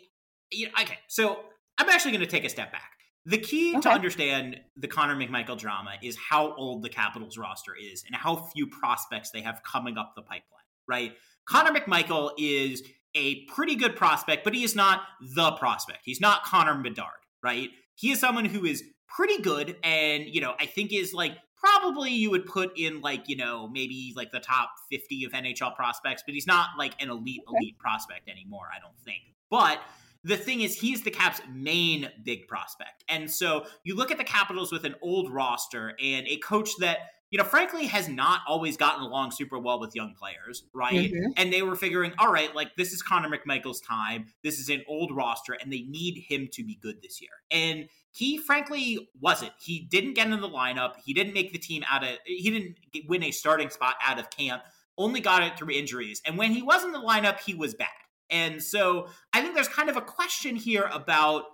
you 0.50 0.66
know, 0.66 0.72
okay. 0.80 0.98
So 1.08 1.40
I'm 1.78 1.88
actually 1.88 2.12
going 2.12 2.24
to 2.24 2.30
take 2.30 2.44
a 2.44 2.48
step 2.48 2.72
back. 2.72 2.90
The 3.26 3.38
key 3.38 3.72
okay. 3.72 3.82
to 3.82 3.90
understand 3.90 4.58
the 4.76 4.88
Connor 4.88 5.14
McMichael 5.14 5.58
drama 5.58 5.92
is 6.02 6.16
how 6.16 6.54
old 6.54 6.82
the 6.82 6.88
Capitals 6.88 7.36
roster 7.36 7.72
is 7.74 8.04
and 8.06 8.16
how 8.16 8.36
few 8.54 8.66
prospects 8.66 9.30
they 9.30 9.42
have 9.42 9.62
coming 9.62 9.98
up 9.98 10.14
the 10.16 10.22
pipeline, 10.22 10.42
right? 10.88 11.12
Connor 11.46 11.78
McMichael 11.78 12.30
is 12.38 12.82
a 13.14 13.44
pretty 13.46 13.74
good 13.74 13.96
prospect, 13.96 14.44
but 14.44 14.54
he 14.54 14.64
is 14.64 14.74
not 14.74 15.02
the 15.34 15.52
prospect. 15.52 16.00
He's 16.04 16.20
not 16.20 16.44
Connor 16.44 16.74
Bedard, 16.82 17.08
right? 17.42 17.70
He 17.94 18.10
is 18.10 18.20
someone 18.20 18.44
who 18.44 18.64
is 18.64 18.82
pretty 19.08 19.40
good 19.42 19.76
and, 19.82 20.24
you 20.26 20.40
know, 20.40 20.54
I 20.60 20.66
think 20.66 20.92
is 20.92 21.12
like 21.12 21.32
probably 21.56 22.10
you 22.10 22.30
would 22.30 22.46
put 22.46 22.78
in 22.78 23.00
like, 23.00 23.28
you 23.28 23.36
know, 23.36 23.68
maybe 23.68 24.12
like 24.16 24.30
the 24.30 24.40
top 24.40 24.70
50 24.90 25.24
of 25.24 25.32
NHL 25.32 25.74
prospects, 25.74 26.22
but 26.24 26.34
he's 26.34 26.46
not 26.46 26.70
like 26.78 26.92
an 27.00 27.10
elite, 27.10 27.42
elite 27.48 27.78
prospect 27.78 28.28
anymore, 28.28 28.68
I 28.74 28.78
don't 28.80 28.98
think. 29.04 29.20
But 29.50 29.80
the 30.24 30.36
thing 30.36 30.60
is, 30.60 30.78
he's 30.78 31.02
the 31.02 31.10
Caps' 31.10 31.40
main 31.52 32.10
big 32.24 32.48
prospect. 32.48 33.04
And 33.08 33.30
so 33.30 33.66
you 33.84 33.96
look 33.96 34.10
at 34.10 34.18
the 34.18 34.24
Capitals 34.24 34.70
with 34.70 34.84
an 34.84 34.94
old 35.00 35.32
roster 35.32 35.94
and 36.02 36.26
a 36.26 36.36
coach 36.38 36.70
that 36.80 36.98
you 37.30 37.38
know, 37.38 37.44
frankly, 37.44 37.86
has 37.86 38.08
not 38.08 38.40
always 38.46 38.76
gotten 38.76 39.02
along 39.02 39.32
super 39.32 39.58
well 39.58 39.78
with 39.78 39.94
young 39.94 40.14
players, 40.18 40.64
right? 40.72 41.12
Mm-hmm. 41.12 41.32
And 41.36 41.52
they 41.52 41.62
were 41.62 41.76
figuring, 41.76 42.12
all 42.18 42.32
right, 42.32 42.54
like 42.54 42.74
this 42.76 42.92
is 42.92 43.02
Connor 43.02 43.28
McMichael's 43.28 43.80
time. 43.80 44.26
This 44.42 44.58
is 44.58 44.70
an 44.70 44.82
old 44.88 45.14
roster, 45.14 45.52
and 45.52 45.72
they 45.72 45.82
need 45.82 46.24
him 46.28 46.48
to 46.52 46.64
be 46.64 46.78
good 46.80 47.02
this 47.02 47.20
year. 47.20 47.30
And 47.50 47.88
he, 48.10 48.38
frankly, 48.38 49.10
wasn't. 49.20 49.52
He 49.60 49.80
didn't 49.90 50.14
get 50.14 50.30
in 50.30 50.40
the 50.40 50.48
lineup. 50.48 50.94
He 51.04 51.12
didn't 51.12 51.34
make 51.34 51.52
the 51.52 51.58
team 51.58 51.84
out 51.90 52.02
of. 52.02 52.10
He 52.24 52.50
didn't 52.50 53.08
win 53.08 53.22
a 53.22 53.30
starting 53.30 53.70
spot 53.70 53.96
out 54.02 54.18
of 54.18 54.30
camp. 54.30 54.62
Only 54.96 55.20
got 55.20 55.42
it 55.42 55.58
through 55.58 55.70
injuries. 55.70 56.22
And 56.26 56.38
when 56.38 56.52
he 56.52 56.62
was 56.62 56.82
in 56.82 56.92
the 56.92 56.98
lineup, 56.98 57.40
he 57.40 57.54
was 57.54 57.74
bad. 57.74 57.88
And 58.30 58.62
so 58.62 59.08
I 59.32 59.40
think 59.40 59.54
there's 59.54 59.68
kind 59.68 59.88
of 59.88 59.96
a 59.96 60.02
question 60.02 60.56
here 60.56 60.88
about 60.92 61.44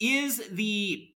is 0.00 0.42
the 0.50 1.08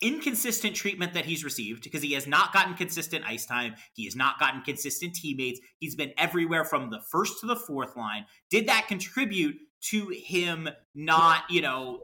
inconsistent 0.00 0.76
treatment 0.76 1.14
that 1.14 1.24
he's 1.24 1.44
received 1.44 1.82
because 1.82 2.02
he 2.02 2.12
has 2.12 2.26
not 2.26 2.52
gotten 2.52 2.74
consistent 2.74 3.24
ice 3.26 3.46
time. 3.46 3.74
He 3.94 4.04
has 4.04 4.14
not 4.16 4.38
gotten 4.38 4.62
consistent 4.62 5.14
teammates. 5.14 5.60
He's 5.78 5.94
been 5.94 6.12
everywhere 6.18 6.64
from 6.64 6.90
the 6.90 7.00
first 7.10 7.40
to 7.40 7.46
the 7.46 7.56
fourth 7.56 7.96
line. 7.96 8.26
Did 8.50 8.68
that 8.68 8.88
contribute 8.88 9.56
to 9.90 10.08
him 10.08 10.68
not, 10.94 11.44
you 11.48 11.62
know, 11.62 12.02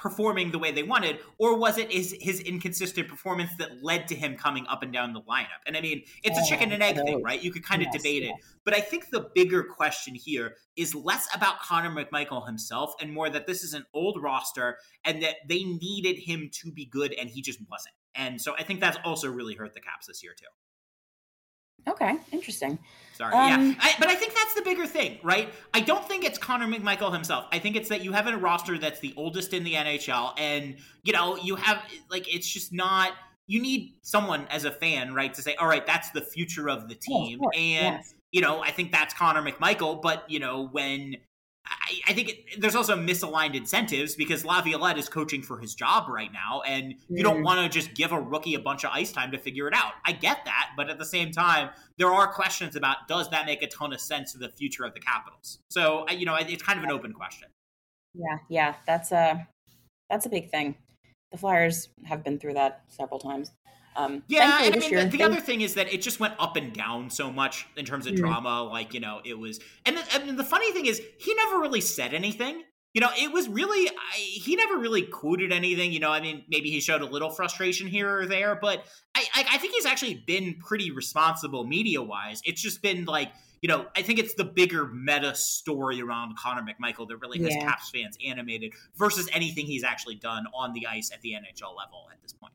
performing 0.00 0.50
the 0.50 0.58
way 0.58 0.72
they 0.72 0.82
wanted, 0.82 1.18
or 1.38 1.58
was 1.58 1.76
it 1.78 1.92
his, 1.92 2.16
his 2.20 2.40
inconsistent 2.40 3.06
performance 3.06 3.50
that 3.58 3.82
led 3.82 4.08
to 4.08 4.14
him 4.14 4.34
coming 4.36 4.66
up 4.68 4.82
and 4.82 4.92
down 4.92 5.12
the 5.12 5.20
lineup? 5.20 5.60
And 5.66 5.76
I 5.76 5.80
mean, 5.80 6.02
it's 6.22 6.38
a 6.38 6.40
oh, 6.42 6.46
chicken 6.48 6.72
and 6.72 6.82
egg 6.82 6.96
thing, 6.96 7.22
right? 7.22 7.42
You 7.42 7.52
could 7.52 7.64
kind 7.64 7.82
of 7.82 7.88
yes, 7.92 8.02
debate 8.02 8.22
it. 8.22 8.34
But 8.64 8.74
I 8.74 8.80
think 8.80 9.10
the 9.10 9.28
bigger 9.34 9.62
question 9.62 10.14
here 10.14 10.54
is 10.76 10.94
less 10.94 11.28
about 11.34 11.60
Connor 11.60 11.90
McMichael 11.90 12.46
himself 12.46 12.94
and 13.00 13.12
more 13.12 13.28
that 13.28 13.46
this 13.46 13.62
is 13.62 13.74
an 13.74 13.84
old 13.92 14.22
roster 14.22 14.78
and 15.04 15.22
that 15.22 15.36
they 15.48 15.64
needed 15.64 16.18
him 16.18 16.50
to 16.62 16.72
be 16.72 16.86
good 16.86 17.14
and 17.20 17.28
he 17.28 17.42
just 17.42 17.60
wasn't. 17.70 17.94
And 18.14 18.40
so 18.40 18.54
I 18.58 18.62
think 18.62 18.80
that's 18.80 18.98
also 19.04 19.30
really 19.30 19.54
hurt 19.54 19.74
the 19.74 19.80
Caps 19.80 20.06
this 20.06 20.22
year, 20.22 20.32
too. 20.36 20.46
Okay, 21.88 22.16
interesting. 22.32 22.78
Sorry, 23.14 23.34
um, 23.34 23.70
yeah, 23.70 23.74
I, 23.80 23.94
but 23.98 24.08
I 24.08 24.14
think 24.14 24.34
that's 24.34 24.54
the 24.54 24.62
bigger 24.62 24.86
thing, 24.86 25.18
right? 25.22 25.52
I 25.74 25.80
don't 25.80 26.06
think 26.06 26.24
it's 26.24 26.38
Connor 26.38 26.66
McMichael 26.66 27.12
himself. 27.12 27.46
I 27.52 27.58
think 27.58 27.76
it's 27.76 27.88
that 27.90 28.02
you 28.02 28.12
have 28.12 28.26
a 28.26 28.36
roster 28.36 28.78
that's 28.78 29.00
the 29.00 29.12
oldest 29.16 29.52
in 29.52 29.64
the 29.64 29.74
NHL, 29.74 30.32
and 30.38 30.76
you 31.02 31.12
know 31.12 31.36
you 31.36 31.56
have 31.56 31.82
like 32.10 32.32
it's 32.32 32.48
just 32.48 32.72
not. 32.72 33.12
You 33.46 33.60
need 33.60 33.94
someone 34.02 34.46
as 34.48 34.64
a 34.64 34.70
fan, 34.70 35.12
right, 35.12 35.34
to 35.34 35.42
say, 35.42 35.56
all 35.56 35.66
right, 35.66 35.84
that's 35.84 36.10
the 36.10 36.20
future 36.20 36.70
of 36.70 36.88
the 36.88 36.94
team, 36.94 37.40
and 37.54 37.96
yes. 37.96 38.14
you 38.30 38.40
know 38.40 38.60
I 38.62 38.70
think 38.70 38.92
that's 38.92 39.12
Connor 39.12 39.42
McMichael. 39.42 40.00
But 40.00 40.30
you 40.30 40.38
know 40.38 40.68
when 40.68 41.16
I, 41.90 42.10
I 42.10 42.12
think 42.12 42.28
it, 42.28 42.60
there's 42.60 42.74
also 42.74 42.96
misaligned 42.96 43.54
incentives 43.54 44.14
because 44.14 44.44
Laviolette 44.44 44.98
is 44.98 45.08
coaching 45.08 45.42
for 45.42 45.58
his 45.58 45.74
job 45.74 46.08
right 46.08 46.32
now, 46.32 46.62
and 46.66 46.94
you 47.08 47.22
don't 47.22 47.40
mm. 47.40 47.44
want 47.44 47.60
to 47.60 47.78
just 47.78 47.94
give 47.94 48.12
a 48.12 48.20
rookie 48.20 48.54
a 48.54 48.60
bunch 48.60 48.84
of 48.84 48.90
ice 48.92 49.12
time 49.12 49.30
to 49.32 49.38
figure 49.38 49.66
it 49.68 49.74
out. 49.74 49.92
I 50.04 50.12
get 50.12 50.44
that, 50.44 50.70
but 50.76 50.88
at 50.88 50.98
the 50.98 51.04
same 51.04 51.32
time, 51.32 51.70
there 51.98 52.12
are 52.12 52.32
questions 52.32 52.76
about 52.76 53.08
does 53.08 53.28
that 53.30 53.46
make 53.46 53.62
a 53.62 53.68
ton 53.68 53.92
of 53.92 54.00
sense 54.00 54.32
to 54.32 54.38
the 54.38 54.48
future 54.48 54.84
of 54.84 54.94
the 54.94 55.00
Capitals? 55.00 55.58
So 55.70 56.08
you 56.10 56.26
know, 56.26 56.36
it's 56.36 56.62
kind 56.62 56.78
of 56.78 56.84
an 56.84 56.90
open 56.90 57.12
question. 57.12 57.48
Yeah, 58.14 58.38
yeah, 58.48 58.74
that's 58.86 59.12
a 59.12 59.46
that's 60.08 60.26
a 60.26 60.28
big 60.30 60.50
thing. 60.50 60.76
The 61.32 61.38
Flyers 61.38 61.88
have 62.04 62.24
been 62.24 62.38
through 62.38 62.54
that 62.54 62.82
several 62.88 63.20
times. 63.20 63.52
Um, 63.96 64.22
yeah, 64.28 64.62
and 64.62 64.74
I 64.74 64.78
mean, 64.78 64.94
the, 64.94 65.16
the 65.16 65.22
other 65.22 65.40
thing 65.40 65.62
is 65.62 65.74
that 65.74 65.92
it 65.92 66.00
just 66.00 66.20
went 66.20 66.34
up 66.38 66.56
and 66.56 66.72
down 66.72 67.10
so 67.10 67.30
much 67.32 67.66
in 67.76 67.84
terms 67.84 68.06
of 68.06 68.14
mm-hmm. 68.14 68.22
drama. 68.22 68.62
Like, 68.62 68.94
you 68.94 69.00
know, 69.00 69.20
it 69.24 69.38
was, 69.38 69.60
and 69.84 69.96
the, 69.96 70.04
and 70.14 70.38
the 70.38 70.44
funny 70.44 70.72
thing 70.72 70.86
is, 70.86 71.02
he 71.18 71.34
never 71.34 71.58
really 71.58 71.80
said 71.80 72.14
anything. 72.14 72.62
You 72.94 73.00
know, 73.00 73.10
it 73.16 73.32
was 73.32 73.48
really, 73.48 73.88
I, 73.88 74.16
he 74.16 74.56
never 74.56 74.76
really 74.76 75.02
quoted 75.02 75.52
anything. 75.52 75.92
You 75.92 76.00
know, 76.00 76.10
I 76.10 76.20
mean, 76.20 76.44
maybe 76.48 76.70
he 76.70 76.80
showed 76.80 77.02
a 77.02 77.06
little 77.06 77.30
frustration 77.30 77.86
here 77.86 78.20
or 78.20 78.26
there, 78.26 78.58
but 78.60 78.84
I, 79.14 79.24
I, 79.34 79.44
I 79.52 79.58
think 79.58 79.74
he's 79.74 79.86
actually 79.86 80.24
been 80.26 80.56
pretty 80.58 80.90
responsible 80.90 81.64
media 81.64 82.02
wise. 82.02 82.42
It's 82.44 82.60
just 82.60 82.82
been 82.82 83.04
like, 83.04 83.32
you 83.62 83.68
know, 83.68 83.86
I 83.94 84.02
think 84.02 84.18
it's 84.18 84.34
the 84.34 84.44
bigger 84.44 84.86
meta 84.86 85.34
story 85.34 86.00
around 86.00 86.36
Connor 86.36 86.62
McMichael 86.62 87.06
that 87.08 87.18
really 87.18 87.38
has 87.42 87.54
yeah. 87.54 87.64
Caps 87.64 87.90
fans 87.90 88.16
animated 88.26 88.72
versus 88.96 89.28
anything 89.32 89.66
he's 89.66 89.84
actually 89.84 90.16
done 90.16 90.46
on 90.54 90.72
the 90.72 90.86
ice 90.86 91.12
at 91.12 91.20
the 91.20 91.32
NHL 91.32 91.76
level 91.76 92.08
at 92.10 92.20
this 92.22 92.32
point. 92.32 92.54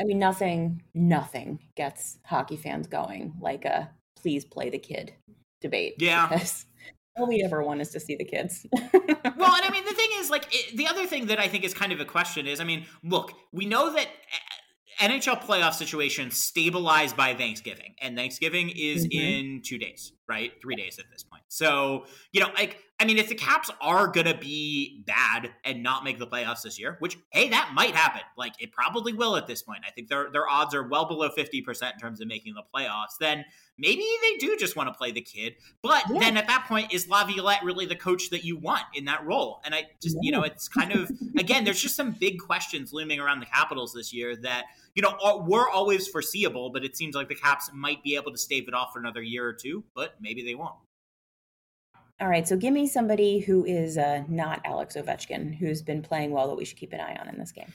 I 0.00 0.04
mean, 0.04 0.18
nothing, 0.18 0.82
nothing 0.94 1.58
gets 1.76 2.18
hockey 2.24 2.56
fans 2.56 2.86
going 2.86 3.34
like 3.40 3.66
a 3.66 3.90
please 4.16 4.44
play 4.44 4.70
the 4.70 4.78
kid 4.78 5.12
debate. 5.60 5.94
Yeah. 5.98 6.26
Because 6.26 6.64
all 7.16 7.28
we 7.28 7.42
ever 7.44 7.62
want 7.62 7.80
is 7.80 7.90
to 7.90 8.00
see 8.00 8.16
the 8.16 8.24
kids. 8.24 8.66
well, 8.72 8.82
and 8.92 9.64
I 9.64 9.70
mean, 9.70 9.84
the 9.84 9.92
thing 9.92 10.08
is, 10.16 10.30
like, 10.30 10.46
it, 10.52 10.76
the 10.76 10.86
other 10.86 11.06
thing 11.06 11.26
that 11.26 11.38
I 11.38 11.48
think 11.48 11.64
is 11.64 11.74
kind 11.74 11.92
of 11.92 12.00
a 12.00 12.04
question 12.04 12.46
is, 12.46 12.60
I 12.60 12.64
mean, 12.64 12.86
look, 13.04 13.32
we 13.52 13.66
know 13.66 13.92
that 13.92 14.08
NHL 15.00 15.42
playoff 15.42 15.74
situation 15.74 16.30
stabilized 16.30 17.16
by 17.16 17.34
Thanksgiving, 17.34 17.94
and 18.00 18.16
Thanksgiving 18.16 18.70
is 18.70 19.06
mm-hmm. 19.06 19.18
in 19.18 19.62
two 19.64 19.78
days, 19.78 20.12
right? 20.28 20.52
Three 20.62 20.76
days 20.76 20.98
at 20.98 21.06
this 21.10 21.22
point. 21.22 21.42
So, 21.48 22.04
you 22.32 22.40
know, 22.40 22.48
like, 22.54 22.78
I 23.00 23.06
mean, 23.06 23.16
if 23.16 23.28
the 23.28 23.34
Caps 23.34 23.70
are 23.80 24.06
gonna 24.08 24.36
be 24.38 25.02
bad 25.06 25.50
and 25.64 25.82
not 25.82 26.04
make 26.04 26.18
the 26.18 26.26
playoffs 26.26 26.62
this 26.62 26.78
year, 26.78 26.96
which 27.00 27.16
hey, 27.30 27.48
that 27.48 27.72
might 27.74 27.96
happen. 27.96 28.20
Like, 28.36 28.52
it 28.60 28.70
probably 28.72 29.14
will 29.14 29.36
at 29.36 29.46
this 29.46 29.62
point. 29.62 29.80
I 29.86 29.90
think 29.90 30.08
their 30.08 30.30
their 30.30 30.48
odds 30.48 30.74
are 30.74 30.86
well 30.86 31.06
below 31.06 31.30
fifty 31.30 31.62
percent 31.62 31.94
in 31.94 32.00
terms 32.00 32.20
of 32.20 32.28
making 32.28 32.54
the 32.54 32.62
playoffs. 32.74 33.16
Then 33.18 33.46
maybe 33.78 34.04
they 34.22 34.36
do 34.36 34.54
just 34.58 34.76
want 34.76 34.88
to 34.88 34.92
play 34.92 35.10
the 35.12 35.22
kid. 35.22 35.54
But 35.82 36.04
yeah. 36.10 36.18
then 36.20 36.36
at 36.36 36.46
that 36.48 36.66
point, 36.68 36.92
is 36.92 37.08
Laviolette 37.08 37.64
really 37.64 37.86
the 37.86 37.96
coach 37.96 38.28
that 38.30 38.44
you 38.44 38.58
want 38.58 38.84
in 38.94 39.06
that 39.06 39.24
role? 39.24 39.62
And 39.64 39.74
I 39.74 39.86
just, 40.02 40.16
yeah. 40.16 40.26
you 40.26 40.32
know, 40.32 40.42
it's 40.42 40.68
kind 40.68 40.92
of, 40.92 41.10
again, 41.38 41.64
there's 41.64 41.80
just 41.80 41.96
some 41.96 42.12
big 42.12 42.38
questions 42.38 42.92
looming 42.92 43.18
around 43.18 43.40
the 43.40 43.46
Capitals 43.46 43.94
this 43.94 44.12
year 44.12 44.36
that, 44.42 44.66
you 44.94 45.02
know, 45.02 45.16
were 45.48 45.70
always 45.70 46.06
foreseeable, 46.06 46.68
but 46.70 46.84
it 46.84 46.96
seems 46.96 47.14
like 47.14 47.28
the 47.28 47.34
Caps 47.34 47.70
might 47.72 48.02
be 48.02 48.16
able 48.16 48.32
to 48.32 48.38
stave 48.38 48.68
it 48.68 48.74
off 48.74 48.92
for 48.92 48.98
another 48.98 49.22
year 49.22 49.46
or 49.46 49.54
two, 49.54 49.84
but 49.94 50.16
maybe 50.20 50.42
they 50.42 50.54
won't. 50.54 50.74
All 52.20 52.28
right, 52.28 52.46
so 52.46 52.56
give 52.56 52.74
me 52.74 52.86
somebody 52.86 53.40
who 53.40 53.64
is 53.64 53.96
uh, 53.96 54.24
not 54.28 54.60
Alex 54.64 54.94
Ovechkin, 54.96 55.54
who's 55.54 55.80
been 55.80 56.02
playing 56.02 56.32
well 56.32 56.48
that 56.48 56.56
we 56.56 56.66
should 56.66 56.76
keep 56.76 56.92
an 56.92 57.00
eye 57.00 57.16
on 57.18 57.28
in 57.28 57.38
this 57.38 57.50
game. 57.50 57.72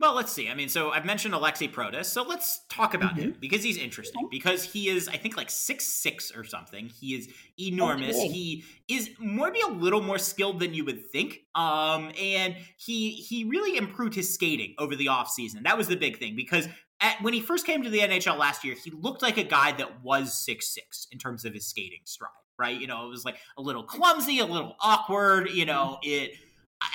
Well, 0.00 0.14
let's 0.14 0.32
see. 0.32 0.48
I 0.48 0.54
mean, 0.54 0.68
so 0.68 0.90
I've 0.90 1.04
mentioned 1.04 1.34
Aliaksei 1.34 1.72
Protas, 1.72 2.06
so 2.06 2.24
let's 2.24 2.62
talk 2.68 2.94
about 2.94 3.12
mm-hmm. 3.12 3.22
him 3.22 3.36
because 3.40 3.62
he's 3.62 3.78
interesting. 3.78 4.26
Because 4.28 4.64
he 4.64 4.88
is, 4.88 5.08
I 5.08 5.16
think, 5.16 5.36
like 5.36 5.48
six 5.48 5.86
six 5.86 6.32
or 6.34 6.42
something. 6.42 6.88
He 6.88 7.14
is 7.14 7.28
enormous. 7.58 8.16
Okay. 8.16 8.26
He 8.26 8.64
is 8.88 9.10
maybe 9.20 9.60
a 9.60 9.70
little 9.70 10.02
more 10.02 10.18
skilled 10.18 10.58
than 10.58 10.74
you 10.74 10.84
would 10.84 11.06
think. 11.12 11.42
Um, 11.54 12.10
and 12.20 12.56
he 12.76 13.12
he 13.12 13.44
really 13.44 13.78
improved 13.78 14.16
his 14.16 14.34
skating 14.34 14.74
over 14.78 14.96
the 14.96 15.06
offseason. 15.06 15.62
That 15.62 15.78
was 15.78 15.86
the 15.86 15.96
big 15.96 16.18
thing 16.18 16.34
because 16.34 16.68
at, 17.00 17.20
when 17.22 17.34
he 17.34 17.40
first 17.40 17.66
came 17.66 17.82
to 17.82 17.90
the 17.90 18.00
NHL 18.00 18.38
last 18.38 18.64
year, 18.64 18.74
he 18.74 18.90
looked 18.90 19.22
like 19.22 19.36
a 19.36 19.44
guy 19.44 19.72
that 19.72 20.02
was 20.02 20.44
six 20.44 20.72
six 20.72 21.06
in 21.10 21.18
terms 21.18 21.44
of 21.44 21.54
his 21.54 21.66
skating 21.66 22.00
stride. 22.04 22.30
Right? 22.56 22.80
You 22.80 22.86
know, 22.86 23.06
it 23.06 23.08
was 23.08 23.24
like 23.24 23.36
a 23.58 23.62
little 23.62 23.82
clumsy, 23.82 24.38
a 24.38 24.46
little 24.46 24.76
awkward. 24.80 25.50
You 25.50 25.66
know, 25.66 25.98
mm-hmm. 26.04 26.30
it 26.30 26.30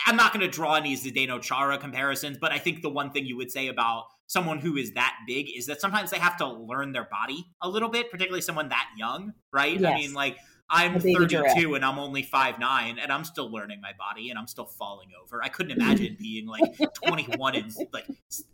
I'm 0.06 0.16
not 0.16 0.34
going 0.34 0.46
to 0.46 0.52
draw 0.52 0.76
any 0.76 0.96
Zdeno 0.96 1.42
Chara 1.42 1.78
comparisons, 1.78 2.38
but 2.38 2.52
I 2.52 2.58
think 2.58 2.82
the 2.82 2.90
one 2.90 3.12
thing 3.12 3.26
you 3.26 3.38
would 3.38 3.52
say 3.52 3.68
about 3.68 4.06
someone 4.28 4.60
who 4.60 4.78
is 4.78 4.94
that 4.94 5.16
big 5.28 5.48
is 5.56 5.66
that 5.66 5.82
sometimes 5.82 6.12
they 6.12 6.20
have 6.20 6.38
to 6.38 6.48
learn 6.48 6.92
their 6.92 7.08
body 7.10 7.46
a 7.62 7.70
little 7.70 7.90
bit, 7.90 8.12
particularly 8.12 8.42
someone 8.42 8.70
that 8.70 8.88
young, 8.98 9.34
right? 9.52 9.80
Yes. 9.80 9.92
I 9.92 9.96
mean, 9.96 10.14
like 10.14 10.38
I'm 10.70 11.00
32 11.00 11.28
giraffe. 11.28 11.58
and 11.58 11.84
I'm 11.84 11.98
only 11.98 12.22
five 12.22 12.60
nine, 12.60 13.00
and 13.00 13.12
I'm 13.12 13.24
still 13.24 13.52
learning 13.52 13.82
my 13.82 13.92
body 13.98 14.30
and 14.30 14.38
I'm 14.38 14.48
still 14.48 14.66
falling 14.66 15.10
over. 15.22 15.42
I 15.44 15.50
couldn't 15.50 15.72
imagine 15.72 16.16
being 16.20 16.46
like 16.48 16.78
21 16.94 17.56
and 17.56 17.74
like 17.92 18.06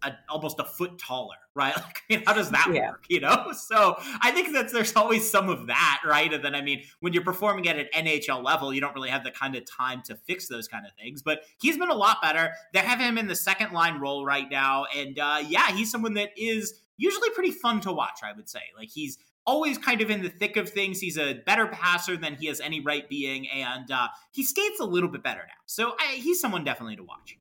a, 0.02 0.14
almost 0.30 0.60
a 0.60 0.64
foot 0.64 0.98
taller, 0.98 1.36
right? 1.54 1.76
Like, 1.86 2.02
I 2.10 2.16
mean, 2.16 2.24
how 2.26 2.34
does 2.34 2.52
that 2.52 2.70
yeah. 2.74 2.92
work? 2.92 3.06
You 3.10 3.20
know? 3.22 3.52
So 3.66 3.96
I 4.22 4.32
think 4.32 4.54
that 4.54 4.72
there's 4.72 4.96
always 4.96 5.30
some 5.30 5.50
of 5.50 5.68
that, 5.68 6.02
right? 6.06 6.32
And 6.32 6.44
then 6.44 6.56
I 6.56 6.62
mean, 6.62 6.84
when 7.00 7.14
you're 7.14 7.24
performing 7.24 7.68
at 7.68 7.78
an 7.78 7.88
NHL 7.96 8.44
level, 8.44 8.74
you 8.74 8.80
don't 8.80 8.94
really 8.94 9.10
have 9.10 9.24
the 9.24 9.32
kind 9.32 9.56
of 9.56 9.66
time 9.66 10.02
to 10.04 10.16
fix 10.16 10.48
those 10.48 10.68
kind 10.68 10.86
of 10.86 10.92
things. 10.94 11.22
But 11.22 11.42
he's 11.60 11.78
been 11.78 11.90
a 11.90 11.96
lot 11.96 12.22
better. 12.22 12.52
They 12.74 12.80
have 12.80 13.00
him 13.00 13.18
in 13.18 13.28
the 13.28 13.36
second 13.36 13.74
line 13.74 14.00
role 14.00 14.24
right 14.26 14.50
now, 14.50 14.86
and 14.96 15.18
uh, 15.18 15.44
yeah, 15.48 15.72
he's 15.72 15.92
someone 15.92 16.14
that 16.14 16.30
is 16.38 16.82
usually 16.98 17.30
pretty 17.32 17.52
fun 17.52 17.82
to 17.82 17.92
watch. 17.92 18.20
I 18.24 18.34
would 18.34 18.50
say, 18.50 18.62
like 18.78 18.90
he's 18.90 19.18
always 19.46 19.78
kind 19.78 20.02
of 20.02 20.10
in 20.10 20.22
the 20.22 20.30
thick 20.30 20.58
of 20.58 20.70
things. 20.70 21.00
He's 21.00 21.18
a 21.18 21.36
better 21.46 21.68
passer 21.68 22.18
than 22.18 22.36
he 22.36 22.48
has 22.48 22.60
any 22.60 22.82
right 22.82 23.08
being, 23.08 23.48
and 23.50 23.90
uh, 23.92 24.08
he 24.32 24.44
skates 24.44 24.80
a 24.80 24.86
little 24.86 25.10
bit 25.10 25.24
better 25.24 25.42
now. 25.42 25.54
So 25.66 25.96
I, 26.00 26.16
he's 26.16 26.40
someone 26.40 26.64
definitely 26.64 26.96
to 26.98 27.04
watch. 27.04 27.38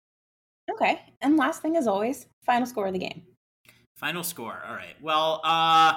Okay. 0.70 1.00
And 1.20 1.36
last 1.36 1.62
thing, 1.62 1.76
as 1.76 1.86
always, 1.86 2.26
final 2.44 2.66
score 2.66 2.86
of 2.86 2.92
the 2.92 2.98
game. 2.98 3.22
Final 3.96 4.22
score. 4.22 4.62
All 4.66 4.74
right. 4.74 4.94
Well, 5.00 5.40
uh, 5.44 5.94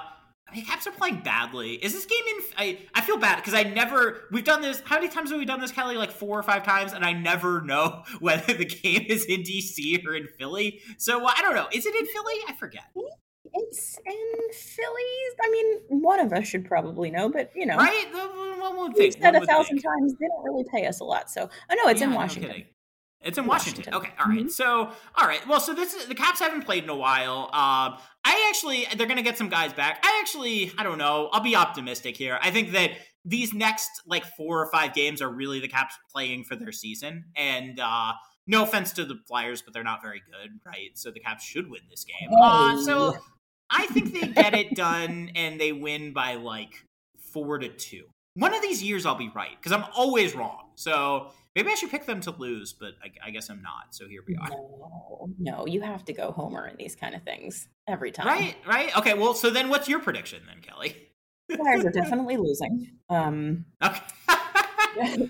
I 0.50 0.56
mean, 0.56 0.66
Caps 0.66 0.88
are 0.88 0.92
playing 0.92 1.22
badly. 1.22 1.74
Is 1.74 1.94
this 1.94 2.06
game 2.06 2.24
in? 2.26 2.44
I 2.58 2.80
I 2.94 3.02
feel 3.02 3.18
bad 3.18 3.38
because 3.38 3.54
I 3.54 3.64
never. 3.64 4.28
We've 4.32 4.44
done 4.44 4.62
this. 4.62 4.82
How 4.86 4.96
many 4.96 5.10
times 5.10 5.30
have 5.32 5.40
we 5.40 5.46
done 5.46 5.60
this, 5.60 5.72
Kelly? 5.72 5.98
Like 5.98 6.12
four 6.12 6.40
or 6.40 6.44
five 6.44 6.64
times, 6.64 6.94
and 6.94 7.04
I 7.04 7.14
never 7.14 7.62
know 7.62 8.04
whether 8.20 8.54
the 8.54 8.66
game 8.66 9.06
is 9.10 9.26
in 9.26 9.42
DC 9.42 10.06
or 10.06 10.16
in 10.16 10.28
Philly. 10.40 10.80
So 10.98 11.20
well, 11.20 11.34
I 11.36 11.42
don't 11.42 11.56
know. 11.56 11.68
Is 11.72 11.86
it 11.86 11.96
in 11.96 12.06
Philly? 12.06 12.36
I 12.48 12.54
forget. 12.54 12.86
It's 13.54 13.98
in 14.06 14.54
Phillies. 14.54 15.34
I 15.42 15.50
mean, 15.52 16.02
one 16.02 16.20
of 16.20 16.34
us 16.34 16.48
should 16.48 16.66
probably 16.66 17.12
know, 17.12 17.30
but 17.30 17.52
you 17.56 17.66
know, 17.66 17.78
right? 17.78 18.06
One 18.60 18.78
would 18.78 18.96
think. 18.96 19.16
said 19.22 19.36
a 19.36 19.46
thousand 19.46 19.80
think. 19.80 19.86
times. 19.86 20.14
They 20.20 20.28
don't 20.28 20.44
really 20.44 20.66
pay 20.74 20.86
us 20.86 21.00
a 21.00 21.04
lot, 21.04 21.30
so 21.30 21.50
oh, 21.70 21.76
know 21.76 21.90
it's 21.90 22.02
yeah, 22.02 22.08
in 22.08 22.14
Washington. 22.14 22.52
No 22.52 22.64
it's 23.22 23.38
in 23.38 23.46
Washington. 23.46 23.92
Washington. 23.92 23.94
Okay, 23.94 24.24
all 24.24 24.30
right. 24.30 24.40
mm-hmm. 24.40 24.50
So, 24.50 24.92
all 25.16 25.28
right. 25.28 25.46
Well, 25.48 25.60
so 25.60 25.74
this 25.74 25.94
is 25.94 26.06
the 26.06 26.16
Caps 26.16 26.40
haven't 26.40 26.66
played 26.66 26.84
in 26.84 26.90
a 26.90 26.96
while. 26.96 27.50
Um, 27.52 27.98
I 28.24 28.48
actually 28.50 28.86
they're 28.96 29.08
going 29.08 29.18
to 29.18 29.24
get 29.24 29.38
some 29.38 29.50
guys 29.50 29.74
back. 29.74 30.00
I 30.04 30.20
actually, 30.22 30.72
I 30.78 30.84
don't 30.84 30.98
know. 30.98 31.30
I'll 31.32 31.42
be 31.42 31.56
optimistic 31.56 32.16
here. 32.16 32.38
I 32.42 32.52
think 32.52 32.72
that 32.72 32.92
these 33.26 33.54
next 33.54 33.90
like 34.06 34.26
four 34.26 34.62
or 34.62 34.70
five 34.72 34.94
games 34.94 35.22
are 35.22 35.30
really 35.30 35.60
the 35.60 35.68
Caps 35.68 35.96
playing 36.12 36.44
for 36.44 36.56
their 36.56 36.72
season, 36.72 37.26
and 37.36 37.80
uh, 37.80 38.14
no 38.46 38.64
offense 38.64 38.94
to 38.94 39.06
the 39.06 39.16
Flyers, 39.28 39.62
but 39.62 39.74
they're 39.74 39.84
not 39.84 40.02
very 40.04 40.22
good, 40.32 40.52
right? 40.66 40.92
So 40.94 41.12
the 41.12 41.20
Caps 41.20 41.44
should 41.44 41.70
win 41.70 41.82
this 41.90 42.06
game. 42.06 42.30
Uh, 42.40 42.82
so 42.82 43.16
I 43.70 43.86
think 43.88 44.14
they 44.14 44.28
get 44.28 44.54
it 44.54 44.76
done 44.76 45.32
and 45.36 45.60
they 45.60 45.72
win 45.72 46.14
by 46.14 46.36
like 46.36 46.84
four 47.20 47.58
to 47.58 47.70
two. 47.70 48.06
One 48.36 48.54
of 48.54 48.62
these 48.62 48.84
years 48.84 49.06
I'll 49.06 49.16
be 49.16 49.32
right 49.36 49.58
because 49.60 49.72
I'm 49.72 49.86
always 49.96 50.36
wrong. 50.36 50.70
So 50.76 51.32
maybe 51.56 51.72
I 51.72 51.76
should 51.76 51.90
pick 51.90 52.06
them 52.06 52.22
to 52.22 52.32
lose, 52.32 52.74
but 52.74 52.94
I, 53.04 53.28
I, 53.28 53.32
guess 53.32 53.50
I'm 53.50 53.62
not. 53.64 53.88
So 53.96 54.08
here 54.08 54.22
we 54.28 54.36
are. 54.36 54.48
No, 54.50 55.30
no, 55.40 55.66
you 55.66 55.82
have 55.82 56.06
to 56.06 56.14
go 56.14 56.32
homer 56.32 56.68
in 56.68 56.78
these 56.78 56.96
kind 56.96 57.16
of 57.16 57.24
things 57.24 57.68
every 57.88 58.12
time. 58.12 58.28
Right, 58.28 58.56
right. 58.68 58.96
Okay, 58.98 59.16
well, 59.16 59.34
so 59.34 59.50
then 59.50 59.70
what's 59.70 59.88
your 59.88 60.00
prediction 60.00 60.44
then, 60.48 60.62
Kelly? 60.62 60.96
The 61.50 61.58
Flyers 61.58 61.86
are 61.86 61.92
definitely 61.92 62.38
losing. 62.38 62.92
Um, 63.10 63.66
okay. 63.84 64.02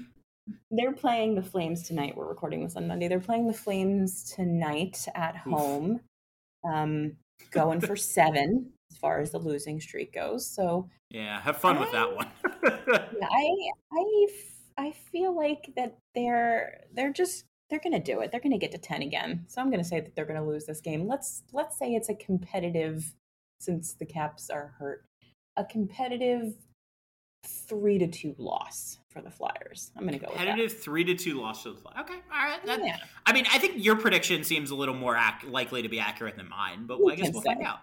they're 0.71 0.93
playing 0.93 1.35
the 1.35 1.43
Flames 1.43 1.83
tonight. 1.83 2.17
We're 2.17 2.27
recording 2.27 2.63
this 2.63 2.75
on 2.75 2.87
Monday. 2.87 3.07
They're 3.07 3.19
playing 3.19 3.47
the 3.47 3.53
Flames 3.53 4.23
tonight 4.23 5.07
at 5.15 5.37
home. 5.37 6.01
Um, 6.69 7.13
going 7.51 7.81
for 7.81 7.95
seven 7.95 8.71
as 8.91 8.97
far 8.97 9.19
as 9.19 9.31
the 9.31 9.39
losing 9.39 9.79
streak 9.79 10.13
goes. 10.13 10.47
So 10.47 10.89
yeah, 11.09 11.39
have 11.41 11.57
fun 11.57 11.77
I, 11.77 11.79
with 11.79 11.91
that 11.91 12.15
one. 12.15 12.27
I 13.23 13.55
I 13.91 14.27
I 14.77 14.93
feel 15.11 15.35
like 15.35 15.71
that 15.75 15.97
they're 16.13 16.81
they're 16.93 17.13
just 17.13 17.45
they're 17.69 17.79
going 17.79 17.93
to 17.93 17.99
do 17.99 18.21
it. 18.21 18.31
They're 18.31 18.39
going 18.39 18.53
to 18.53 18.57
get 18.57 18.71
to 18.71 18.77
10 18.77 19.01
again. 19.01 19.43
So 19.47 19.61
I'm 19.61 19.69
going 19.69 19.83
to 19.83 19.87
say 19.87 19.99
that 19.99 20.15
they're 20.15 20.25
going 20.25 20.39
to 20.39 20.45
lose 20.45 20.65
this 20.65 20.79
game. 20.79 21.07
Let's 21.07 21.43
let's 21.51 21.77
say 21.77 21.93
it's 21.93 22.09
a 22.09 22.15
competitive 22.15 23.13
since 23.59 23.93
the 23.93 24.05
Caps 24.05 24.49
are 24.49 24.73
hurt. 24.77 25.03
A 25.57 25.65
competitive 25.65 26.53
3 27.43 27.99
to 27.99 28.07
2 28.07 28.35
loss 28.37 28.97
for 29.17 29.23
the 29.23 29.31
Flyers. 29.31 29.91
I'm 29.97 30.03
going 30.05 30.19
to 30.19 30.23
go 30.25 30.31
competitive 30.31 30.79
three 30.79 31.03
to 31.05 31.15
two 31.15 31.41
loss 31.41 31.63
for 31.63 31.71
the 31.71 31.77
Flyers. 31.77 31.97
Okay, 32.01 32.13
all 32.31 32.45
right. 32.45 32.63
That, 32.65 32.85
yeah. 32.85 32.97
I 33.25 33.33
mean, 33.33 33.45
I 33.51 33.57
think 33.57 33.73
your 33.77 33.95
prediction 33.95 34.43
seems 34.43 34.69
a 34.71 34.75
little 34.75 34.93
more 34.93 35.17
ac- 35.17 35.47
likely 35.47 35.81
to 35.81 35.89
be 35.89 35.99
accurate 35.99 36.37
than 36.37 36.47
mine, 36.49 36.85
but 36.85 37.03
we 37.03 37.13
I 37.13 37.15
guess 37.15 37.31
we'll 37.33 37.41
say. 37.41 37.49
find 37.49 37.63
out. 37.63 37.79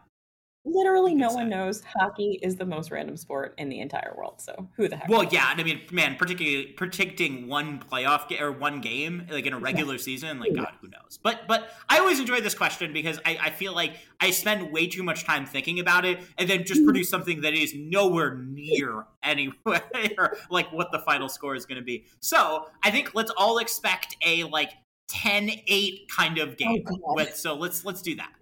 Literally, 0.66 1.14
no 1.14 1.30
one 1.30 1.50
knows 1.50 1.82
hockey 1.98 2.38
is 2.42 2.56
the 2.56 2.64
most 2.64 2.90
random 2.90 3.18
sport 3.18 3.54
in 3.58 3.68
the 3.68 3.80
entire 3.80 4.14
world. 4.16 4.40
So 4.40 4.66
who 4.76 4.88
the 4.88 4.96
heck? 4.96 5.10
Well, 5.10 5.24
knows? 5.24 5.32
yeah, 5.32 5.50
and 5.50 5.60
I 5.60 5.64
mean, 5.64 5.82
man, 5.92 6.16
particularly 6.16 6.68
predicting 6.68 7.48
one 7.48 7.78
playoff 7.78 8.28
ga- 8.28 8.40
or 8.40 8.50
one 8.50 8.80
game 8.80 9.26
like 9.30 9.44
in 9.44 9.52
a 9.52 9.58
regular 9.58 9.98
season, 9.98 10.40
like 10.40 10.54
God, 10.54 10.72
who 10.80 10.88
knows? 10.88 11.18
But 11.22 11.46
but 11.46 11.70
I 11.90 11.98
always 11.98 12.18
enjoy 12.18 12.40
this 12.40 12.54
question 12.54 12.94
because 12.94 13.20
I, 13.26 13.38
I 13.42 13.50
feel 13.50 13.74
like 13.74 13.96
I 14.20 14.30
spend 14.30 14.72
way 14.72 14.86
too 14.86 15.02
much 15.02 15.24
time 15.24 15.44
thinking 15.44 15.80
about 15.80 16.06
it 16.06 16.20
and 16.38 16.48
then 16.48 16.64
just 16.64 16.80
mm-hmm. 16.80 16.86
produce 16.86 17.10
something 17.10 17.42
that 17.42 17.52
is 17.52 17.74
nowhere 17.74 18.34
near 18.34 19.04
anywhere 19.22 19.82
like 20.50 20.72
what 20.72 20.92
the 20.92 20.98
final 21.00 21.28
score 21.28 21.54
is 21.54 21.66
going 21.66 21.78
to 21.78 21.84
be. 21.84 22.06
So 22.20 22.68
I 22.82 22.90
think 22.90 23.14
let's 23.14 23.30
all 23.36 23.58
expect 23.58 24.16
a 24.24 24.44
like 24.44 24.72
10-8 25.10 26.08
kind 26.08 26.38
of 26.38 26.56
game. 26.56 26.86
Oh, 27.06 27.22
so 27.34 27.54
let's 27.54 27.84
let's 27.84 28.00
do 28.00 28.16
that 28.16 28.32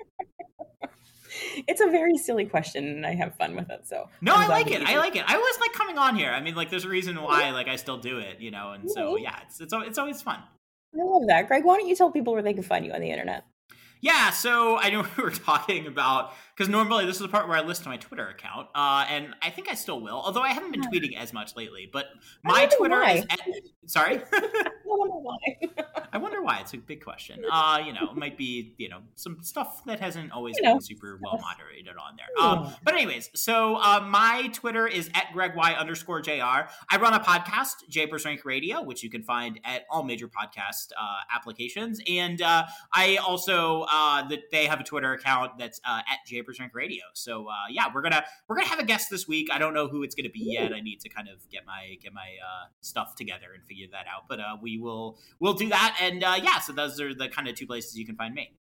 it's 1.69 1.81
a 1.81 1.89
very 1.89 2.17
silly 2.17 2.45
question 2.45 2.87
and 2.87 3.07
I 3.07 3.15
have 3.15 3.35
fun 3.37 3.55
with 3.57 3.71
it. 3.71 3.87
So 3.87 4.09
No, 4.21 4.35
i 4.35 4.47
like 4.47 4.71
it. 4.71 4.83
I 4.83 4.99
like 4.99 5.17
it. 5.17 5.25
I 5.27 5.35
always 5.37 5.59
like 5.61 5.73
coming 5.73 5.99
on 5.99 6.17
here. 6.17 6.31
I 6.31 6.41
mean, 6.41 6.55
like 6.55 6.71
there's 6.71 6.85
a 6.85 6.89
reason 6.89 7.21
why 7.21 7.51
like 7.51 7.69
I 7.69 7.77
still 7.77 7.99
do 7.99 8.19
it, 8.19 8.41
you 8.41 8.51
know, 8.51 8.73
and 8.73 8.91
so 8.91 9.17
yeah, 9.17 9.39
it's 9.47 9.61
it's 9.61 9.73
it's 9.75 9.99
always 9.99 10.23
fun. 10.23 10.39
I 10.95 11.03
love 11.03 11.23
that. 11.29 11.49
Greg, 11.49 11.65
why 11.65 11.79
don't 11.79 11.89
you 11.89 11.97
tell 11.97 12.11
people 12.11 12.33
where 12.33 12.43
they 12.43 12.53
can 12.53 12.63
find 12.63 12.85
you 12.85 12.93
on 12.93 13.01
the 13.01 13.11
internet? 13.11 13.45
Yeah, 14.03 14.31
so 14.31 14.77
I 14.79 14.91
know 14.91 15.07
we 15.17 15.23
were 15.23 15.31
talking 15.31 15.87
about 15.87 16.33
because 16.55 16.69
normally 16.69 17.07
this 17.07 17.17
is 17.17 17.23
the 17.23 17.29
part 17.29 17.49
where 17.49 17.57
I 17.57 17.63
list 17.63 17.87
my 17.87 17.97
Twitter 17.97 18.29
account, 18.29 18.69
uh, 18.75 19.07
and 19.09 19.35
I 19.41 19.51
think 19.51 19.71
I 19.71 19.75
still 19.75 20.01
will, 20.01 20.21
although 20.21 20.43
I 20.43 20.49
haven't 20.49 20.73
been 20.73 20.83
tweeting 20.83 21.17
as 21.17 21.33
much 21.33 21.57
lately. 21.57 21.89
But 21.91 22.07
my 22.43 22.67
Twitter 22.67 23.01
why. 23.01 23.13
is 23.13 23.27
at, 23.31 23.41
sorry. 23.87 24.21
I 24.33 24.71
wonder 24.85 25.15
why. 25.15 25.37
I 26.13 26.19
wonder 26.19 26.42
why. 26.43 26.59
It's 26.61 26.75
a 26.75 26.79
big 26.79 27.03
question. 27.03 27.45
Uh, 27.51 27.83
you 27.85 27.93
know, 27.93 28.09
it 28.11 28.17
might 28.17 28.37
be 28.37 28.75
you 28.79 28.89
know 28.89 29.01
some 29.15 29.39
stuff 29.43 29.85
that 29.85 30.01
hasn't 30.01 30.33
always 30.33 30.57
you 30.57 30.63
been 30.63 30.81
super 30.81 31.19
well 31.23 31.39
moderated 31.41 31.97
on 31.97 32.17
there. 32.17 32.45
Um, 32.45 32.75
but 32.85 32.95
anyways, 32.95 33.31
so 33.35 33.77
uh, 33.77 34.01
my 34.09 34.49
Twitter 34.53 34.87
is 34.87 35.11
at 35.15 35.33
Greg 35.33 35.53
Y 35.57 35.73
underscore 35.75 36.21
Jr. 36.21 36.33
I 36.91 36.97
run 36.99 37.15
a 37.15 37.21
podcast, 37.21 37.89
Japers 37.89 38.25
Rink 38.25 38.45
Radio, 38.45 38.83
which 38.83 39.03
you 39.03 39.11
can 39.11 39.23
find 39.23 39.61
at 39.65 39.83
all 39.91 40.03
major 40.03 40.29
podcast 40.29 40.93
uh, 41.01 41.21
applications, 41.35 42.01
and 42.09 42.41
uh, 42.43 42.65
I 42.93 43.17
also 43.17 43.83
uh, 43.91 44.27
that 44.29 44.51
they 44.51 44.67
have 44.67 44.81
a 44.81 44.85
Twitter 44.85 45.13
account 45.13 45.59
that's 45.59 45.81
uh, 45.85 46.01
at 46.11 46.27
Japers 46.27 46.59
Rink 46.61 46.75
Radio. 46.75 47.05
So 47.15 47.47
uh, 47.49 47.55
yeah, 47.71 47.87
we're 47.95 48.03
gonna 48.03 48.25
we're 48.49 48.57
gonna 48.57 48.69
have 48.69 48.79
a 48.79 48.85
guest 48.85 49.11
this 49.11 49.29
week. 49.29 49.49
I 49.53 49.59
don't 49.59 49.75
know 49.75 49.89
who 49.89 50.03
it's 50.03 50.15
gonna 50.15 50.31
be 50.31 50.41
yet. 50.41 50.73
I 50.73 50.81
need 50.81 51.01
to 51.01 51.09
kind 51.09 51.29
of 51.29 51.49
get 51.51 51.67
my 51.67 51.97
get 52.03 52.13
my 52.13 52.21
uh, 52.21 52.67
stuff 52.81 53.15
together 53.17 53.47
and 53.55 53.65
figure 53.65 53.87
that 53.93 54.07
out. 54.07 54.25
But 54.29 54.41
uh, 54.41 54.57
we 54.61 54.79
will 54.79 55.19
we'll 55.41 55.55
do 55.55 55.69
that. 55.69 55.99
And 56.01 56.25
uh, 56.25 56.32
Uh, 56.33 56.41
yeah, 56.43 56.61
so 56.61 56.73
those 56.73 57.01
are 57.01 57.15
the 57.15 57.29
kind 57.29 57.49
of 57.49 57.55
two 57.55 57.67
places 57.67 57.97
you 57.97 58.07
can 58.07 58.17
find 58.17 58.35
me. 58.35 58.53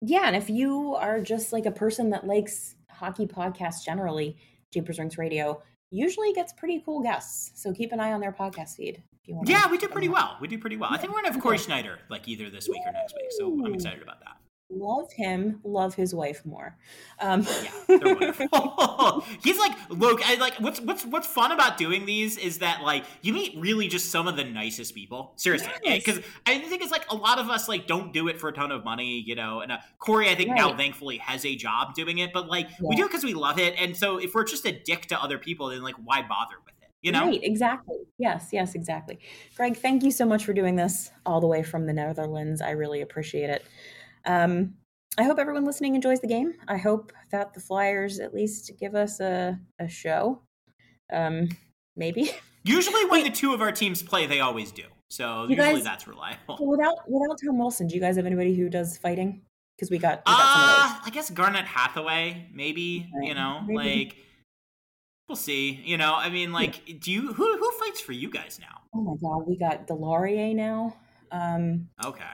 Yeah, 0.00 0.24
and 0.26 0.36
if 0.36 0.50
you 0.50 0.94
are 0.94 1.20
just 1.20 1.52
like 1.52 1.66
a 1.66 1.70
person 1.70 2.10
that 2.10 2.26
likes 2.26 2.74
hockey 2.90 3.26
podcasts 3.26 3.84
generally, 3.84 4.36
Japers 4.72 4.98
Rinks 4.98 5.18
Radio 5.18 5.62
usually 5.90 6.32
gets 6.32 6.52
pretty 6.52 6.82
cool 6.84 7.02
guests. 7.02 7.52
So 7.54 7.72
keep 7.72 7.92
an 7.92 8.00
eye 8.00 8.12
on 8.12 8.20
their 8.20 8.32
podcast 8.32 8.76
feed. 8.76 9.02
If 9.22 9.28
you 9.28 9.36
want 9.36 9.48
yeah, 9.48 9.70
we 9.70 9.78
do 9.78 9.88
pretty 9.88 10.08
well. 10.08 10.36
We 10.40 10.48
do 10.48 10.58
pretty 10.58 10.76
well. 10.76 10.90
I 10.92 10.98
think 10.98 11.12
we're 11.12 11.20
gonna 11.22 11.32
have 11.32 11.42
Cory 11.42 11.58
Schneider 11.58 11.98
like 12.08 12.28
either 12.28 12.50
this 12.50 12.68
week 12.68 12.82
or 12.84 12.92
next 12.92 13.14
week. 13.14 13.30
So 13.30 13.52
I'm 13.64 13.74
excited 13.74 14.02
about 14.02 14.20
that. 14.20 14.36
Love 14.68 15.12
him, 15.12 15.60
love 15.62 15.94
his 15.94 16.12
wife 16.12 16.44
more. 16.44 16.76
Um. 17.20 17.42
yeah, 17.62 17.70
they're 17.86 18.14
wonderful. 18.16 19.24
He's 19.42 19.58
like, 19.58 19.72
look, 19.90 20.28
I 20.28 20.34
like 20.36 20.54
what's 20.54 20.80
what's 20.80 21.04
what's 21.06 21.26
fun 21.28 21.52
about 21.52 21.78
doing 21.78 22.04
these 22.04 22.36
is 22.36 22.58
that 22.58 22.82
like 22.82 23.04
you 23.22 23.32
meet 23.32 23.56
really 23.56 23.86
just 23.86 24.10
some 24.10 24.26
of 24.26 24.36
the 24.36 24.42
nicest 24.42 24.92
people. 24.92 25.34
Seriously, 25.36 25.70
because 25.84 26.16
yes. 26.16 26.26
I 26.46 26.58
think 26.58 26.82
it's 26.82 26.90
like 26.90 27.08
a 27.10 27.14
lot 27.14 27.38
of 27.38 27.48
us 27.48 27.68
like 27.68 27.86
don't 27.86 28.12
do 28.12 28.26
it 28.26 28.40
for 28.40 28.48
a 28.48 28.52
ton 28.52 28.72
of 28.72 28.84
money, 28.84 29.22
you 29.24 29.36
know. 29.36 29.60
And 29.60 29.70
uh, 29.70 29.78
Cory, 30.00 30.28
I 30.28 30.34
think 30.34 30.50
right. 30.50 30.56
now 30.56 30.76
thankfully 30.76 31.18
has 31.18 31.44
a 31.44 31.54
job 31.54 31.94
doing 31.94 32.18
it, 32.18 32.32
but 32.32 32.48
like 32.48 32.68
yeah. 32.68 32.88
we 32.88 32.96
do 32.96 33.04
it 33.04 33.08
because 33.08 33.22
we 33.22 33.34
love 33.34 33.60
it. 33.60 33.74
And 33.78 33.96
so 33.96 34.18
if 34.18 34.34
we're 34.34 34.44
just 34.44 34.66
a 34.66 34.72
dick 34.72 35.06
to 35.06 35.22
other 35.22 35.38
people, 35.38 35.68
then 35.68 35.82
like 35.82 35.96
why 36.04 36.22
bother 36.22 36.56
with 36.64 36.74
it? 36.82 36.90
You 37.02 37.12
know? 37.12 37.26
Right, 37.26 37.40
exactly. 37.40 37.98
Yes, 38.18 38.48
yes, 38.52 38.74
exactly. 38.74 39.20
Greg, 39.56 39.76
thank 39.76 40.02
you 40.02 40.10
so 40.10 40.26
much 40.26 40.44
for 40.44 40.52
doing 40.52 40.74
this 40.74 41.12
all 41.24 41.40
the 41.40 41.46
way 41.46 41.62
from 41.62 41.86
the 41.86 41.92
Netherlands. 41.92 42.60
I 42.60 42.70
really 42.70 43.00
appreciate 43.00 43.48
it. 43.48 43.64
Um, 44.26 44.74
I 45.18 45.22
hope 45.22 45.38
everyone 45.38 45.64
listening 45.64 45.94
enjoys 45.94 46.20
the 46.20 46.26
game. 46.26 46.54
I 46.68 46.76
hope 46.76 47.12
that 47.30 47.54
the 47.54 47.60
Flyers 47.60 48.18
at 48.20 48.34
least 48.34 48.72
give 48.78 48.94
us 48.94 49.20
a, 49.20 49.58
a 49.78 49.88
show. 49.88 50.42
Um, 51.12 51.48
maybe. 51.96 52.30
Usually, 52.64 53.04
when 53.06 53.24
the 53.24 53.30
two 53.30 53.54
of 53.54 53.62
our 53.62 53.72
teams 53.72 54.02
play, 54.02 54.26
they 54.26 54.40
always 54.40 54.72
do. 54.72 54.82
So 55.08 55.44
you 55.44 55.50
usually 55.50 55.74
guys, 55.74 55.84
that's 55.84 56.08
reliable. 56.08 56.58
Without 56.66 56.96
without 57.08 57.38
Tom 57.44 57.58
Wilson, 57.58 57.86
do 57.86 57.94
you 57.94 58.00
guys 58.00 58.16
have 58.16 58.26
anybody 58.26 58.56
who 58.56 58.68
does 58.68 58.98
fighting? 58.98 59.42
Because 59.76 59.88
we 59.88 59.98
got. 59.98 60.22
We 60.26 60.32
got 60.32 60.40
uh, 60.40 61.00
I 61.04 61.10
guess 61.12 61.30
Garnet 61.30 61.64
Hathaway, 61.64 62.48
maybe. 62.52 63.08
Right. 63.14 63.28
You 63.28 63.34
know, 63.34 63.60
maybe. 63.64 63.76
like 63.76 64.16
we'll 65.28 65.36
see. 65.36 65.80
You 65.84 65.96
know, 65.96 66.14
I 66.16 66.28
mean, 66.28 66.52
like, 66.52 66.98
do 67.00 67.12
you 67.12 67.32
who 67.32 67.56
who 67.56 67.70
fights 67.78 68.00
for 68.00 68.12
you 68.12 68.28
guys 68.28 68.58
now? 68.60 68.80
Oh 68.92 69.00
my 69.00 69.14
god, 69.22 69.46
we 69.46 69.56
got 69.56 69.86
Deslauriers 69.86 70.56
now. 70.56 70.96
Um, 71.30 71.88
okay. 72.04 72.24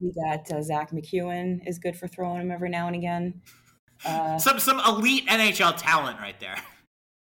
We 0.00 0.12
got 0.12 0.50
uh, 0.50 0.62
Zack 0.62 0.92
MacEwen 0.92 1.66
is 1.66 1.78
good 1.78 1.96
for 1.96 2.08
throwing 2.08 2.40
him 2.40 2.50
every 2.50 2.70
now 2.70 2.86
and 2.86 2.96
again. 2.96 3.42
Uh, 4.04 4.38
some 4.38 4.58
some 4.58 4.80
elite 4.80 5.26
NHL 5.26 5.74
talent 5.76 6.18
right 6.20 6.38
there. 6.40 6.56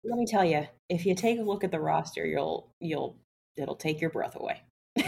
Let 0.03 0.17
me 0.17 0.25
tell 0.25 0.45
you, 0.45 0.65
if 0.87 1.05
you 1.05 1.13
take 1.13 1.39
a 1.39 1.43
look 1.43 1.63
at 1.63 1.71
the 1.71 1.79
roster, 1.79 2.25
you'll 2.25 2.71
you'll 2.79 3.17
it'll 3.57 3.75
take 3.75 3.99
your 3.99 4.09
breath 4.09 4.37
away. 4.37 4.61
why, 4.95 5.03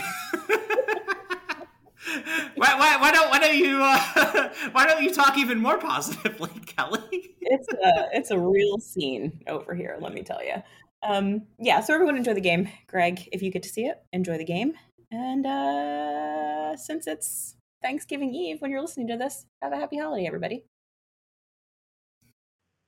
why, 2.56 2.98
why, 2.98 3.12
don't 3.12 3.30
why 3.30 3.40
don't 3.40 3.58
you 3.58 3.80
uh, 3.82 4.50
why 4.74 4.86
don't 4.86 5.02
you 5.02 5.14
talk 5.14 5.38
even 5.38 5.60
more 5.60 5.78
positively, 5.78 6.52
Kelly? 6.66 7.36
it's 7.42 7.68
a 7.70 8.10
it's 8.12 8.32
a 8.32 8.40
real 8.40 8.80
scene 8.80 9.40
over 9.48 9.74
here. 9.74 9.98
Let 10.00 10.14
me 10.14 10.24
tell 10.24 10.44
you. 10.44 10.62
Um, 11.04 11.44
yeah, 11.58 11.80
so 11.80 11.94
everyone 11.94 12.18
enjoy 12.18 12.34
the 12.34 12.42
game. 12.42 12.70
Greg, 12.88 13.28
if 13.32 13.42
you 13.42 13.50
get 13.50 13.64
to 13.64 13.70
see 13.70 13.86
it, 13.86 14.04
enjoy 14.14 14.38
the 14.38 14.46
game. 14.46 14.74
And 15.10 15.46
uh, 15.46 16.78
since 16.78 17.08
it's 17.08 17.56
Thanksgiving 17.82 18.34
Eve 18.34 18.62
when 18.62 18.72
you're 18.72 18.82
listening 18.82 19.08
to 19.08 19.18
this. 19.18 19.46
Have 19.62 19.74
a 19.74 19.78
happy 19.78 19.98
holiday, 19.98 20.28
everybody. 20.28 20.66